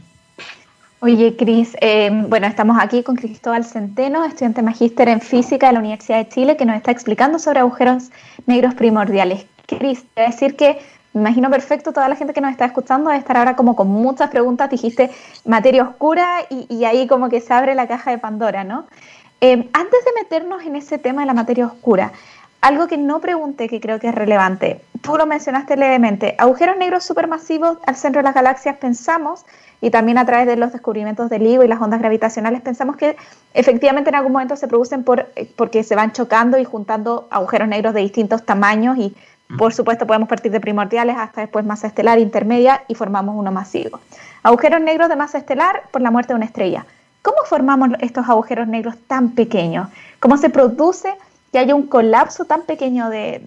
[1.06, 5.80] Oye, Cris, eh, bueno, estamos aquí con Cristóbal Centeno, estudiante magíster en física de la
[5.80, 8.10] Universidad de Chile, que nos está explicando sobre agujeros
[8.48, 9.46] negros primordiales.
[9.68, 10.80] Cris, te decir que
[11.14, 13.88] me imagino perfecto toda la gente que nos está escuchando debe estar ahora como con
[13.88, 14.72] muchas preguntas.
[14.72, 15.12] Dijiste
[15.46, 18.88] materia oscura y, ahí como que se abre la caja de Pandora, ¿no?
[19.42, 22.14] Eh, antes de meternos en ese tema de la materia oscura,
[22.62, 24.82] algo que no pregunté que creo que es relevante.
[25.02, 26.34] Tú lo mencionaste levemente.
[26.40, 29.46] Agujeros negros supermasivos al centro de las galaxias pensamos
[29.86, 33.16] y también a través de los descubrimientos del LIGO y las ondas gravitacionales pensamos que
[33.54, 37.68] efectivamente en algún momento se producen por, eh, porque se van chocando y juntando agujeros
[37.68, 39.16] negros de distintos tamaños y
[39.60, 44.00] por supuesto podemos partir de primordiales hasta después masa estelar intermedia y formamos uno masivo.
[44.42, 46.88] Agujeros negros de masa estelar por la muerte de una estrella.
[47.22, 49.90] ¿Cómo formamos estos agujeros negros tan pequeños?
[50.20, 51.10] ¿Cómo se produce
[51.52, 53.44] que haya un colapso tan pequeño de,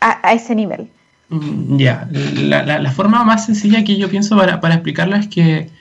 [0.00, 0.88] a, ese nivel?
[1.30, 5.79] Mm, ya, la, forma más sencilla que yo pienso para, para explicarlo es que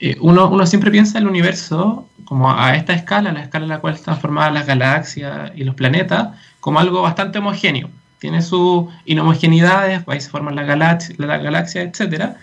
[0.00, 3.94] eh, uno, siempre piensa el universo como a esta escala, la escala en la cual
[3.94, 6.28] están formadas las galaxias y los planetas,
[6.60, 7.90] como algo bastante homogéneo.
[8.18, 12.36] tiene sus inhomogeneidades, ahí se forman las galaxias, la galaxia, etc.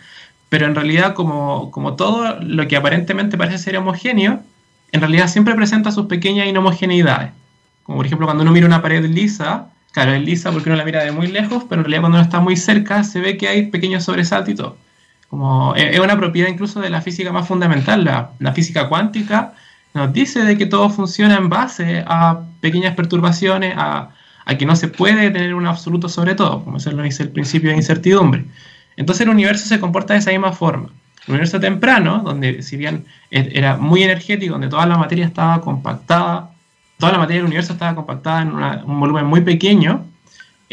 [0.49, 4.41] Pero en realidad, como, como todo lo que aparentemente parece ser homogéneo,
[4.91, 7.31] en realidad siempre presenta sus pequeñas inhomogeneidades.
[7.83, 10.85] Como por ejemplo cuando uno mira una pared lisa, claro, es lisa porque uno la
[10.85, 13.47] mira de muy lejos, pero en realidad cuando uno está muy cerca se ve que
[13.47, 14.77] hay pequeños sobresaltos y todo.
[15.31, 19.53] Como, es una propiedad incluso de la física más fundamental, la, física cuántica
[19.93, 24.09] nos dice de que todo funciona en base a pequeñas perturbaciones, a,
[24.43, 27.29] a que no se puede tener un absoluto sobre todo, como eso lo dice el
[27.29, 28.43] principio de incertidumbre.
[28.97, 30.89] Entonces el universo se comporta de esa misma forma.
[31.27, 35.61] El universo temprano, donde si bien e-, era muy energético, donde toda la materia estaba
[35.61, 36.51] compactada,
[36.99, 40.10] toda la materia del universo estaba compactada en un volumen muy pequeño,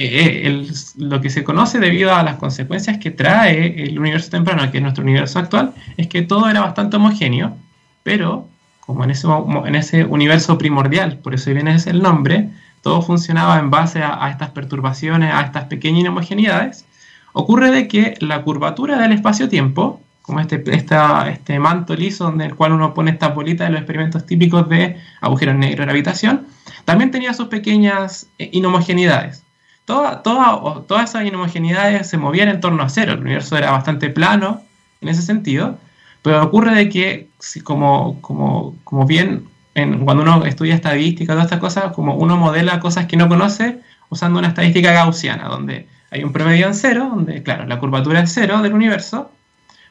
[0.00, 4.70] eh, eh, lo que se conoce debido a las consecuencias que trae el universo temprano,
[4.70, 7.56] que es nuestro universo actual, es que todo era bastante homogéneo,
[8.04, 12.48] pero como en ese, en universo primordial, por eso viene ese el nombre,
[12.82, 16.86] todo funcionaba en base a, estas perturbaciones, a estas pequeñas inhomogeneidades,
[17.32, 22.72] ocurre de que la curvatura del espacio-tiempo como este, este manto liso donde el cual
[22.72, 26.46] uno pone estas bolitas de los experimentos típicos de agujeros negros de gravitación,
[26.84, 29.42] también tenía sus pequeñas eh, inhomogeneidades.
[29.88, 34.10] Toda, toda, todas esas inhomogeneidades se movían en torno a cero, el universo era bastante
[34.10, 34.60] plano
[35.00, 35.78] en ese sentido,
[36.20, 37.30] pero ocurre de que,
[37.64, 42.80] como, como, como bien en, cuando uno estudia estadística, todas estas cosas, como uno modela
[42.80, 43.78] cosas que no conoce
[44.10, 48.30] usando una estadística gaussiana, donde hay un promedio en cero, donde, claro, la curvatura es
[48.30, 49.32] cero del universo,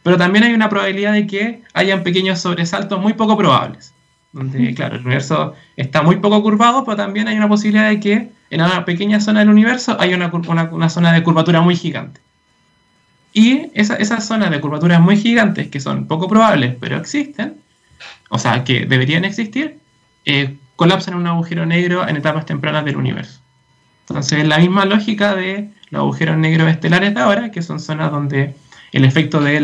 [0.03, 3.95] pero también hay una probabilidad de que hayan pequeños sobresaltos muy poco probables.
[4.31, 8.29] Donde, claro, el universo está muy poco curvado, pero también hay una posibilidad de que
[8.49, 10.31] en una pequeña zona del universo haya una,
[10.71, 12.21] una, zona de curvatura muy gigante.
[13.33, 17.55] Y esa, esas zonas de curvaturas muy gigantes, que son poco probables, pero existen,
[18.29, 19.79] o sea, que deberían existir,
[20.25, 23.41] eh, colapsan en un agujero negro en etapas tempranas del universo.
[24.07, 28.55] Entonces, la misma lógica de los agujeros negros estelares de ahora, que son zonas donde
[28.91, 29.57] el efecto de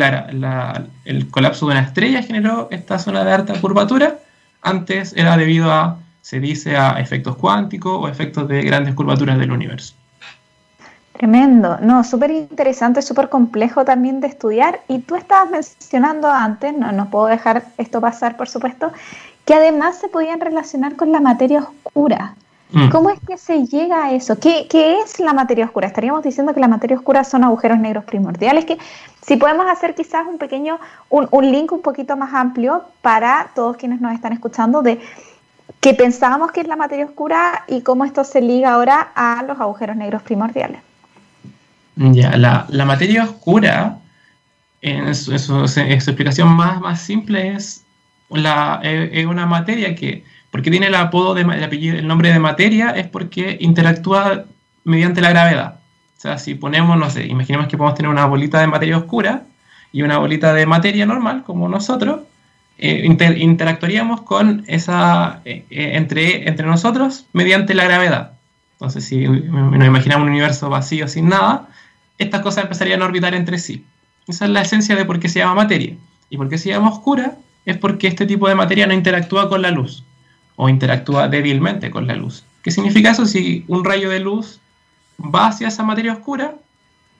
[1.05, 4.19] el colapso de una estrella generó esta zona de alta curvatura.
[4.63, 9.51] Antes era debido a, se dice, a efectos cuánticos o efectos de grandes curvaturas del
[9.51, 9.93] universo.
[11.11, 14.81] Tremendo, no, súper interesante, súper complejo también de estudiar.
[14.87, 18.91] Y tú estabas mencionando antes, no, no puedo dejar esto pasar, por supuesto,
[19.45, 22.35] que además se podían relacionar con la materia oscura.
[22.73, 22.89] Mm.
[22.89, 24.39] ¿Cómo es que se llega a eso?
[24.39, 25.85] ¿Qué, es la materia oscura?
[25.85, 28.79] Estaríamos diciendo que la materia oscura son agujeros negros primordiales, que
[29.21, 34.01] si podemos hacer quizás un pequeño, un, link un poquito más amplio para todos quienes
[34.01, 34.99] nos están escuchando de
[35.81, 39.59] qué pensábamos que es la materia oscura y cómo esto se liga ahora a los
[39.59, 40.81] agujeros negros primordiales.
[41.95, 43.99] Ya, la, materia oscura,
[44.81, 47.85] en su, explicación más, más simple, es,
[48.31, 53.07] la, es una materia que porque tiene el apodo de el, nombre de materia es
[53.07, 54.45] porque interactúa
[54.83, 55.79] mediante la gravedad.
[56.15, 59.45] O sea, si ponemos, no sé, imaginemos que podemos tener una bolita de materia oscura
[59.91, 62.19] y una bolita de materia normal, como nosotros,
[62.77, 68.33] eh, interactuaríamos con esa, eh, eh, entre, entre nosotros mediante la gravedad.
[68.73, 71.67] Entonces, si nos imaginamos un universo vacío sin nada,
[72.19, 73.83] estas cosas empezarían a orbitar entre sí.
[74.27, 75.95] Esa es la esencia de por qué se llama materia.
[76.29, 79.63] Y por qué se llama oscura es porque este tipo de materia no interactúa con
[79.63, 80.03] la luz
[80.55, 82.43] o interactúa débilmente con la luz.
[82.63, 83.25] ¿Qué significa eso?
[83.25, 84.59] Si un rayo de luz
[85.19, 86.55] va hacia esa materia oscura,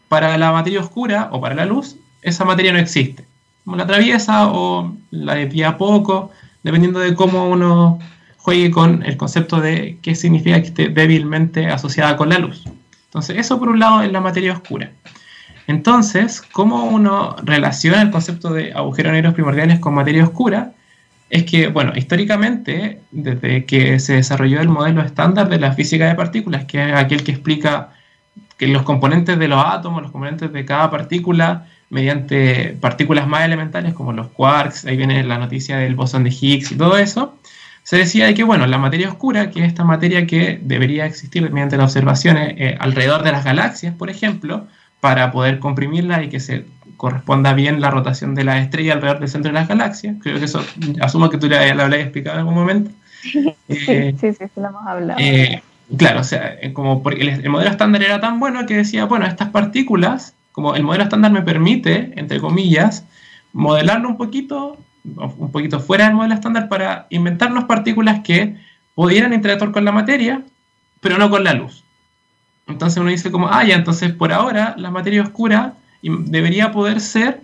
[0.08, 3.26] para la materia oscura o para la luz, esa materia no existe.
[3.65, 6.32] La atraviesa o la desvía poco,
[6.63, 8.00] dependiendo de cómo uno
[8.38, 12.63] juegue con el concepto de qué significa que esté débilmente asociada con la luz.
[13.06, 14.91] Entonces, eso por un lado es la materia oscura.
[15.67, 20.74] Entonces, ¿cómo uno relaciona el concepto de agujeros negros primordiales con materia oscura?
[21.34, 26.13] Es que, bueno, históricamente, desde que se desarrolló el modelo estándar de la física de
[26.13, 27.89] partículas, que es aquel que explica
[28.56, 33.96] que los componentes de los átomos, los componentes de cada partícula, mediante partículas más elementales
[33.96, 37.36] como los quarks, ahí viene la noticia del bosón de Higgs y todo eso,
[37.82, 41.41] se decía de que, bueno, la materia oscura, que es esta materia que debería existir
[41.50, 44.67] mediante las observaciones eh, alrededor de las galaxias, por ejemplo,
[45.00, 46.65] para poder comprimirla y que se
[47.04, 50.16] corresponda bien la rotación de la estrella alrededor del centro de las galaxias.
[50.22, 50.63] Creo que eso,
[51.02, 52.92] asumo que tú ya lo habías explicado en algún momento.
[53.68, 55.20] Eh, sí, sí, sí, lo hemos hablado.
[55.20, 55.62] Eh,
[55.98, 59.26] claro, o sea, eh, como porque el, modelo estándar era tan bueno que decía, bueno,
[59.26, 63.06] estas partículas, como el modelo estándar me permite, entre comillas,
[63.52, 68.56] modelarlo un poquito, un poquito fuera del modelo estándar para inventarnos partículas que
[68.96, 70.42] pudieran interactuar con la materia,
[71.02, 71.84] pero no con la luz.
[72.68, 75.76] Entonces uno dice como, ah, ya, entonces por ahora la materia oscura
[76.10, 77.41] debería poder ser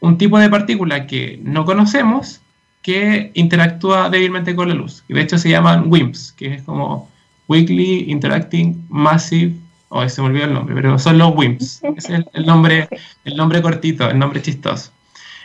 [0.00, 2.40] un tipo de partícula que no conocemos
[2.82, 5.04] que interactúa débilmente con la luz.
[5.08, 7.08] Y de hecho se llaman WIMPs, que es como
[7.48, 9.54] Weakly Interacting Massive
[9.90, 11.82] oh, se me olvidó el nombre, pero son los WIMPs.
[11.96, 12.88] Ese es el, nombre,
[13.24, 14.90] el nombre cortito, el nombre chistoso.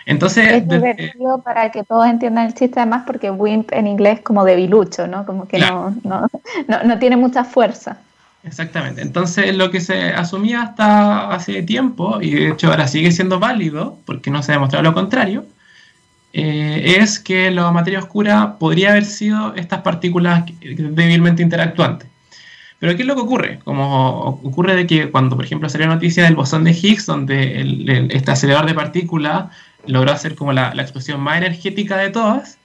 [0.08, 4.24] Entonces, es divertido para que todos entiendan el chiste además porque WIMP en inglés es
[4.24, 5.26] como debilucho, ¿no?
[5.26, 6.28] Como que no, no,
[6.68, 7.98] no, tiene mucha fuerza.
[8.46, 9.02] Exactamente.
[9.02, 13.98] Entonces, lo que se asumía hasta hace tiempo, y de hecho ahora sigue siendo válido,
[14.06, 15.46] porque no se ha demostrado lo contrario,
[16.34, 22.10] eh, es que la materia oscura podría haber sido estas partículas débilmente interactuantes.
[22.78, 23.60] Pero ¿qué es lo que ocurre?
[23.64, 28.08] Como ocurre de que cuando, por ejemplo, salió la noticia del bosón de Higgs, donde
[28.12, 29.46] este acelerador de partículas
[29.88, 32.58] logró hacer como la, explosión más energética de todas,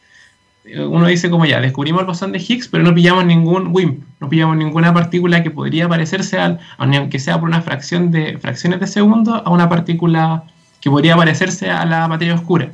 [0.64, 4.28] uno dice como ya, descubrimos el bosón de Higgs, pero no pillamos ningún WIMP, no
[4.28, 8.86] pillamos ninguna partícula que podría parecerse, al, aunque sea por una fracción de fracciones de
[8.86, 10.44] segundo, a una partícula
[10.80, 12.70] que podría parecerse a la materia oscura.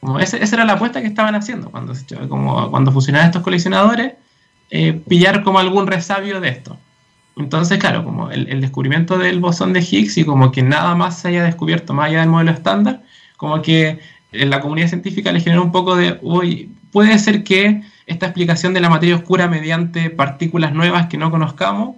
[0.00, 1.94] Como esa, era la apuesta que estaban haciendo cuando,
[2.28, 4.12] como, cuando fusionaban estos colisionadores,
[4.70, 6.78] eh, pillar como algún resabio de esto.
[7.36, 11.18] Entonces, claro, como el, el, descubrimiento del bosón de Higgs y como que nada más
[11.18, 13.02] se haya descubierto más allá del modelo estándar,
[13.36, 13.98] como que
[14.30, 18.72] en la comunidad científica le genera un poco de, uy, puede ser que esta explicación
[18.72, 21.96] de la materia oscura mediante partículas nuevas que no conozcamos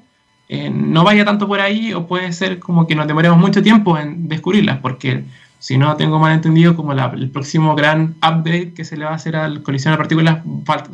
[0.48, 3.98] eh, no vaya tanto por ahí o puede ser como que nos demoremos mucho tiempo
[3.98, 5.24] en descubrirlas, porque
[5.58, 9.16] si no tengo mal entendido, como el próximo gran upgrade que se le va a
[9.16, 10.38] hacer al colisión de partículas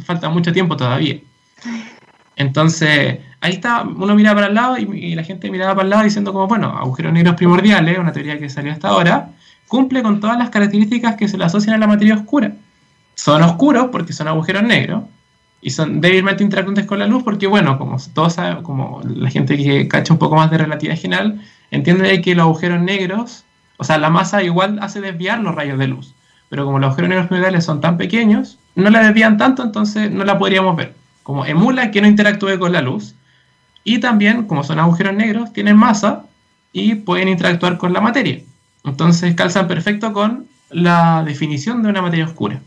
[0.05, 1.21] falta mucho tiempo todavía.
[2.35, 5.91] Entonces, ahí está, uno mira para el lado y, y, la gente miraba para el
[5.91, 9.29] lado diciendo como, bueno, agujeros negros primordiales, una teoría que salió hasta ahora,
[9.69, 12.53] cumple con todas las características que se le asocian a la materia oscura.
[13.15, 15.05] Son oscuros porque son agujeros negros
[15.61, 19.57] y son débilmente interactuantes con la luz porque, bueno, como todos saben, como la gente
[19.57, 21.41] que cacha un poco más de relatividad general,
[21.71, 23.45] entiende que los agujeros negros,
[23.77, 26.15] o sea, la masa igual hace desviar los rayos de luz,
[26.49, 30.25] pero como los agujeros negros primordiales son tan pequeños, no la desvían tanto, entonces no
[30.25, 30.95] la podríamos ver.
[31.23, 33.15] Como emula que no interactúe con la luz.
[33.85, 36.25] Y también, como son agujeros negros, tienen masa
[36.73, 38.41] y pueden interactuar con la materia.
[38.85, 42.61] Entonces calzan perfecto con la definición de una materia oscura.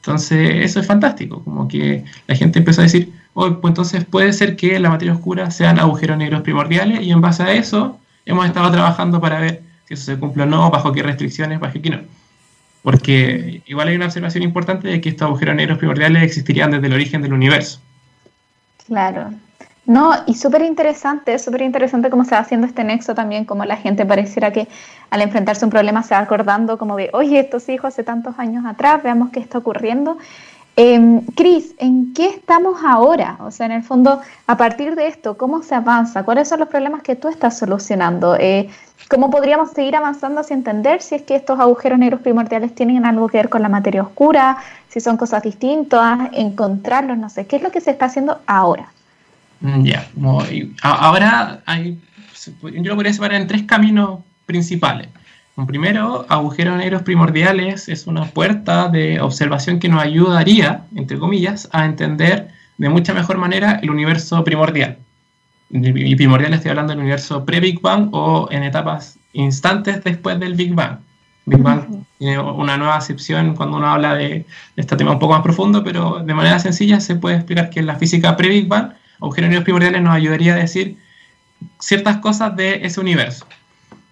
[0.00, 4.32] Entonces eso es fantástico, como que la gente empezó a decir, oh, pues entonces puede
[4.32, 8.46] ser que la materia oscura sean agujeros negros primordiales y en base a eso hemos
[8.46, 11.90] estado trabajando para ver si eso se cumple o no, bajo qué restricciones, bajo qué
[11.90, 12.00] no.
[12.82, 16.94] Porque igual hay una observación importante de que estos agujeros negros primordiales existirían desde el
[16.94, 17.82] origen del universo.
[18.86, 19.34] Claro,
[19.86, 23.76] no, y súper interesante, súper interesante cómo se va haciendo este nexo también, como la
[23.76, 24.68] gente pareciera que
[25.10, 28.04] al enfrentarse a un problema se va acordando como de, oye, esto se dijo hace
[28.04, 30.18] tantos años atrás, veamos qué está ocurriendo.
[30.76, 33.36] Eh, Cris, ¿en qué estamos ahora?
[33.40, 36.22] O sea, en el fondo, a partir de esto, ¿cómo se avanza?
[36.22, 38.36] ¿Cuáles son los problemas que tú estás solucionando?
[38.36, 38.70] Eh,
[39.10, 43.28] ¿Cómo podríamos seguir avanzando hacia entender si es que estos agujeros negros primordiales tienen algo
[43.28, 44.58] que ver con la materia oscura,
[44.88, 48.92] si son cosas distintas, encontrarlos, no sé, ¿qué es lo que se está haciendo ahora?
[49.60, 50.08] Mm, ya,
[50.82, 51.98] ahora hay,
[52.62, 55.08] yo lo podría separar en tres caminos principales.
[55.56, 61.68] Un primero, agujeros negros primordiales es una puerta de observación que nos ayudaría, entre comillas,
[61.72, 62.48] a entender
[62.78, 64.98] de mucha mejor manera el universo primordial.
[65.68, 70.74] Y primordial estoy hablando del universo pre-Big Bang o en etapas instantes después del Big
[70.74, 70.98] Bang.
[71.44, 74.46] Big Bang tiene una nueva acepción cuando uno habla de, de
[74.76, 77.86] este tema un poco más profundo, pero de manera sencilla se puede explicar que en
[77.86, 80.96] la física pre-Big Bang agujeros negros primordiales nos ayudaría a decir
[81.78, 83.46] ciertas cosas de ese universo.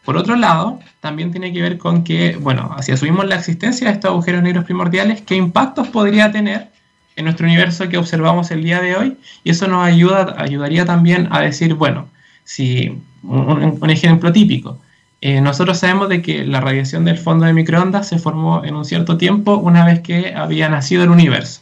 [0.04, 3.94] Por otro lado, también tiene que ver con que, bueno, si asumimos la existencia de
[3.94, 6.70] estos agujeros negros primordiales, ¿qué impactos podría tener
[7.16, 9.18] en nuestro universo que observamos el día de hoy?
[9.44, 12.08] Y eso nos ayuda, ayudaría también a decir, bueno,
[12.44, 14.78] si un, ejemplo típico,
[15.20, 18.86] eh, nosotros sabemos de que la radiación del fondo de microondas se formó en un
[18.86, 21.60] cierto tiempo una vez que había nacido el universo.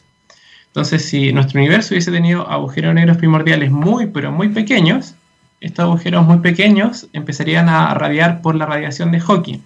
[0.76, 5.14] Entonces, si nuestro universo hubiese tenido agujeros negros primordiales muy, pero muy pequeños,
[5.62, 9.60] estos agujeros muy pequeños empezarían a radiar por la radiación de Hawking,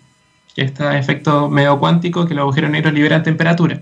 [0.54, 3.80] que es este efecto medio cuántico que los agujeros negros liberan temperatura.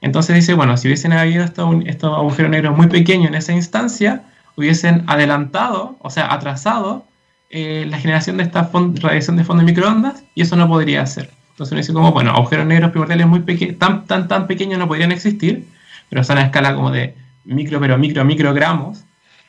[0.00, 1.66] Entonces dice, bueno, si hubiesen habido estos,
[2.04, 4.22] agujeros negros muy pequeños en esa instancia,
[4.54, 7.04] hubiesen adelantado, o sea, atrasado
[7.50, 11.30] eh, la generación de esta radiación de fondo de microondas, y eso no podría ser.
[11.50, 13.40] Entonces uno dice como, bueno, agujeros negros primordiales muy
[13.76, 15.66] tan, tan, tan pequeños no podrían existir,
[16.10, 19.04] pero son a escala como de micro, pero micro, microgramos.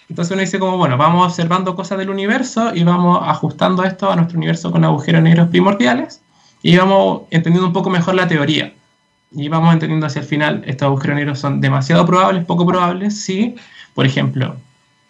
[0.08, 4.16] Entonces uno dice como, bueno, vamos observando cosas del universo y vamos ajustando esto a
[4.16, 6.22] nuestro universo con agujeros negros primordiales
[6.62, 8.74] y vamos entendiendo un poco mejor la teoría.
[9.34, 13.56] Y vamos entendiendo hacia el final, estos agujeros negros son demasiado probables, poco probables, si,
[13.94, 14.58] por ejemplo,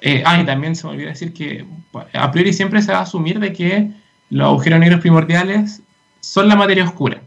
[0.02, 1.66] eh, ah, y también se me olvidó decir que
[2.14, 3.92] a priori siempre se va a asumir de que
[4.30, 5.82] los agujeros negros primordiales
[6.22, 7.22] son la materia oscura,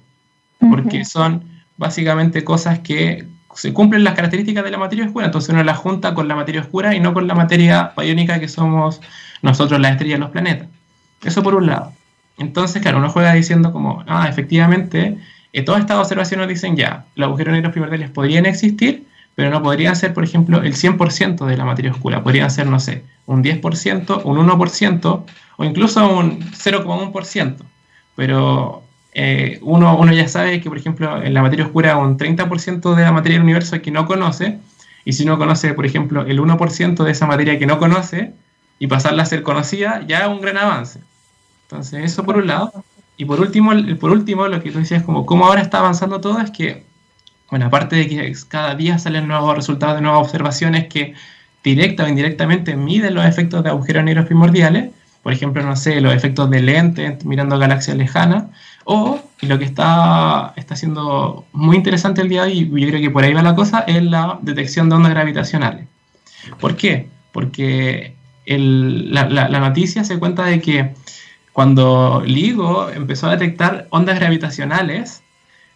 [0.59, 1.45] porque son
[1.77, 6.15] básicamente cosas que se cumplen las características de la materia oscura, entonces uno la junta
[6.15, 9.01] con la materia oscura y no con la materia iónica que somos
[9.43, 10.69] nosotros, las estrellas, los planetas.
[11.23, 11.93] Eso por un lado.
[12.39, 15.19] Entonces, claro, uno juega diciendo como, ah, efectivamente,
[15.53, 19.97] eh, todas estas observaciones dicen ya, los agujeros negros primordiales podrían existir, pero no podrían
[19.97, 24.23] ser, por ejemplo, el 100% de la materia oscura, podrían ser, no sé, un 10%,
[24.25, 25.25] un 1%
[25.57, 27.57] o incluso un 0,1%.
[28.17, 28.84] Pero
[29.15, 33.03] eh, uno, uno ya sabe que, por ejemplo, en la materia oscura un 30% de
[33.03, 34.59] la materia del universo que no conoce,
[35.05, 38.35] y si uno conoce, por ejemplo, el 1% de esa materia que no conoce,
[38.79, 41.01] y pasarla a ser conocida, ya es un gran avance.
[41.63, 42.73] Entonces, eso por un lado.
[43.17, 46.41] Y por último, por último, lo que tú decías, como cómo ahora está avanzando todo,
[46.41, 46.85] es que,
[47.51, 51.15] bueno, aparte de que cada día salen nuevos resultados de nuevas observaciones que
[51.63, 54.91] directa o indirectamente miden los efectos de agujeros negros primordiales,
[55.23, 58.45] por ejemplo, no sé, los efectos de lente mirando galaxias lejanas,
[58.85, 62.89] o, y lo que está, está siendo muy interesante el día de hoy, y yo
[62.89, 65.87] creo que por ahí va la cosa, es la detección de ondas gravitacionales.
[66.61, 67.09] ¿Por qué?
[67.33, 68.15] Porque
[68.47, 70.95] la, la, noticia se cuenta de que
[71.53, 75.23] cuando LIGO empezó a detectar ondas gravitacionales,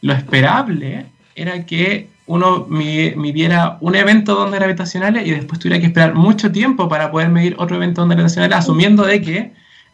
[0.03, 5.87] lo esperable era que uno midiera un evento de ondas gravitacionales y después tuviera que
[5.87, 9.53] esperar mucho tiempo para poder medir otro evento de ondas gravitacionales, asumiendo de que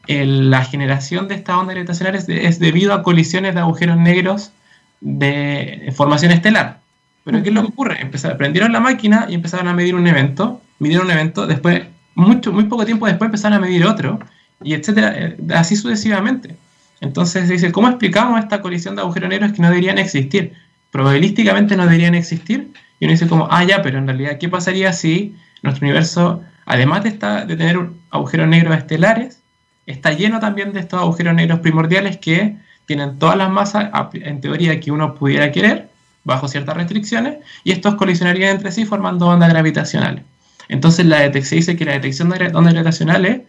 [0.09, 4.53] la generación de estas ondas gravitacionales es debido a colisiones de agujeros negros
[5.01, 6.81] de formación estelar.
[7.25, 8.01] Pero ¿qué es lo que ocurre?
[8.01, 11.83] Empezaron, prendieron la máquina y empezaron a medir un evento, midieron un evento, después,
[12.15, 14.19] mucho, muy poco tiempo después empezaron a medir otro,
[14.63, 16.57] y etcétera, eh, así sucesivamente.
[17.01, 20.53] Entonces se dice, ¿cómo explicamos esta colisión de agujeros negros que no deberían existir?
[20.91, 22.73] Probabilísticamente no deberían existir.
[23.01, 27.03] Y uno dice como, ah, ya, pero en realidad, ¿qué pasaría si nuestro universo, además
[27.03, 27.79] de, esta, de tener
[28.11, 29.41] agujeros negros estelares,
[29.87, 32.57] está lleno también de estos agujeros negros primordiales que
[32.87, 35.89] tienen todas las masas, en teoría, que uno pudiera querer,
[36.25, 40.25] bajo ciertas restricciones, y estos colisionarían entre sí formando ondas gravitacionales.
[40.69, 43.43] Entonces la se dice que la detección de ondas gravitacionales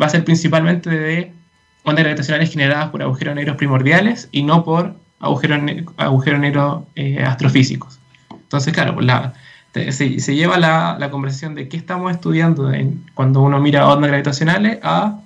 [0.00, 1.32] va a ser principalmente de
[1.84, 7.98] ondas gravitacionales generadas por agujeros negros primordiales y no por agujeros, negros eh, astrofísicos.
[8.30, 12.72] Entonces, claro, pues se, lleva la, la, conversación de qué estamos estudiando
[13.14, 15.20] cuando uno mira ondas gravitacionales a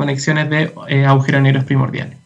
[0.00, 2.16] conexiones de eh, agujeros negros primordiales.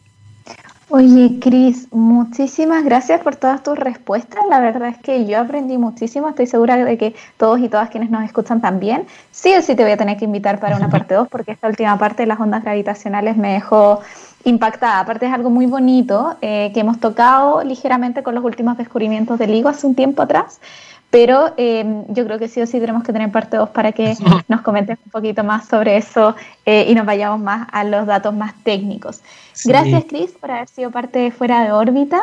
[0.87, 4.39] Oye, Cris, muchísimas gracias por todas tus respuestas.
[4.49, 6.29] La verdad es que yo aprendí muchísimo.
[6.29, 9.05] Estoy segura de que todos y todas quienes nos escuchan también.
[9.29, 11.67] Sí o sí te voy a tener que invitar para una parte 2 porque esta
[11.67, 13.99] última parte de las ondas gravitacionales me dejó
[14.45, 15.01] impactada.
[15.01, 19.51] Aparte es algo muy bonito eh, que hemos tocado ligeramente con los últimos descubrimientos del
[19.51, 20.61] LIGO hace un tiempo atrás.
[21.09, 24.15] Pero em, yo creo que sí o sí tenemos que tener parte 2 para que
[24.47, 26.35] nos comentes un poquito más sobre eso
[26.65, 29.21] eh, y nos vayamos más a los datos más técnicos.
[29.63, 32.19] Gracias, Chris, por haber sido parte de Fuera de órbita.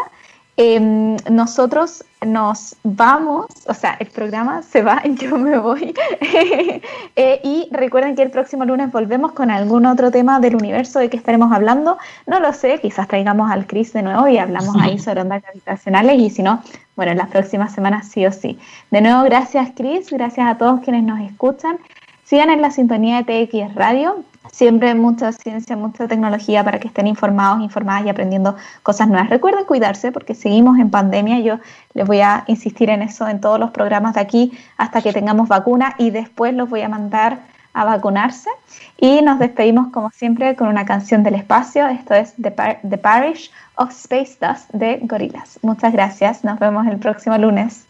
[0.64, 5.92] Em, nosotros nos vamos, o sea, el programa se va, yo me voy.
[7.14, 11.10] Eh, y recuerden que el próximo lunes volvemos con algún otro tema del universo de
[11.10, 11.98] que estaremos hablando.
[12.26, 16.18] No lo sé, quizás traigamos al Chris de nuevo y hablamos ahí sobre ondas gravitacionales
[16.18, 16.62] y si no,
[16.96, 18.58] bueno, en las próximas semanas sí o sí.
[18.90, 21.78] De nuevo, gracias Chris, gracias a todos quienes nos escuchan.
[22.24, 27.07] Sigan en la sintonía de TX Radio, siempre mucha ciencia, mucha tecnología para que estén
[27.07, 29.30] informados, informadas y aprendiendo cosas nuevas.
[29.30, 31.40] Recuerden cuidarse porque seguimos en pandemia.
[31.40, 31.59] Yo
[31.95, 35.49] les voy a insistir en eso en todos los programas de aquí hasta que tengamos
[35.49, 37.40] vacuna y después los voy a mandar
[37.74, 38.51] a vacunarse.
[38.99, 41.86] Y nos despedimos como siempre con una canción del espacio.
[41.86, 45.59] Esto es The, The Parish of Space Dust de Gorillaz.
[45.62, 46.45] Muchas gracias.
[46.45, 47.86] Nos vemos el próximo lunes.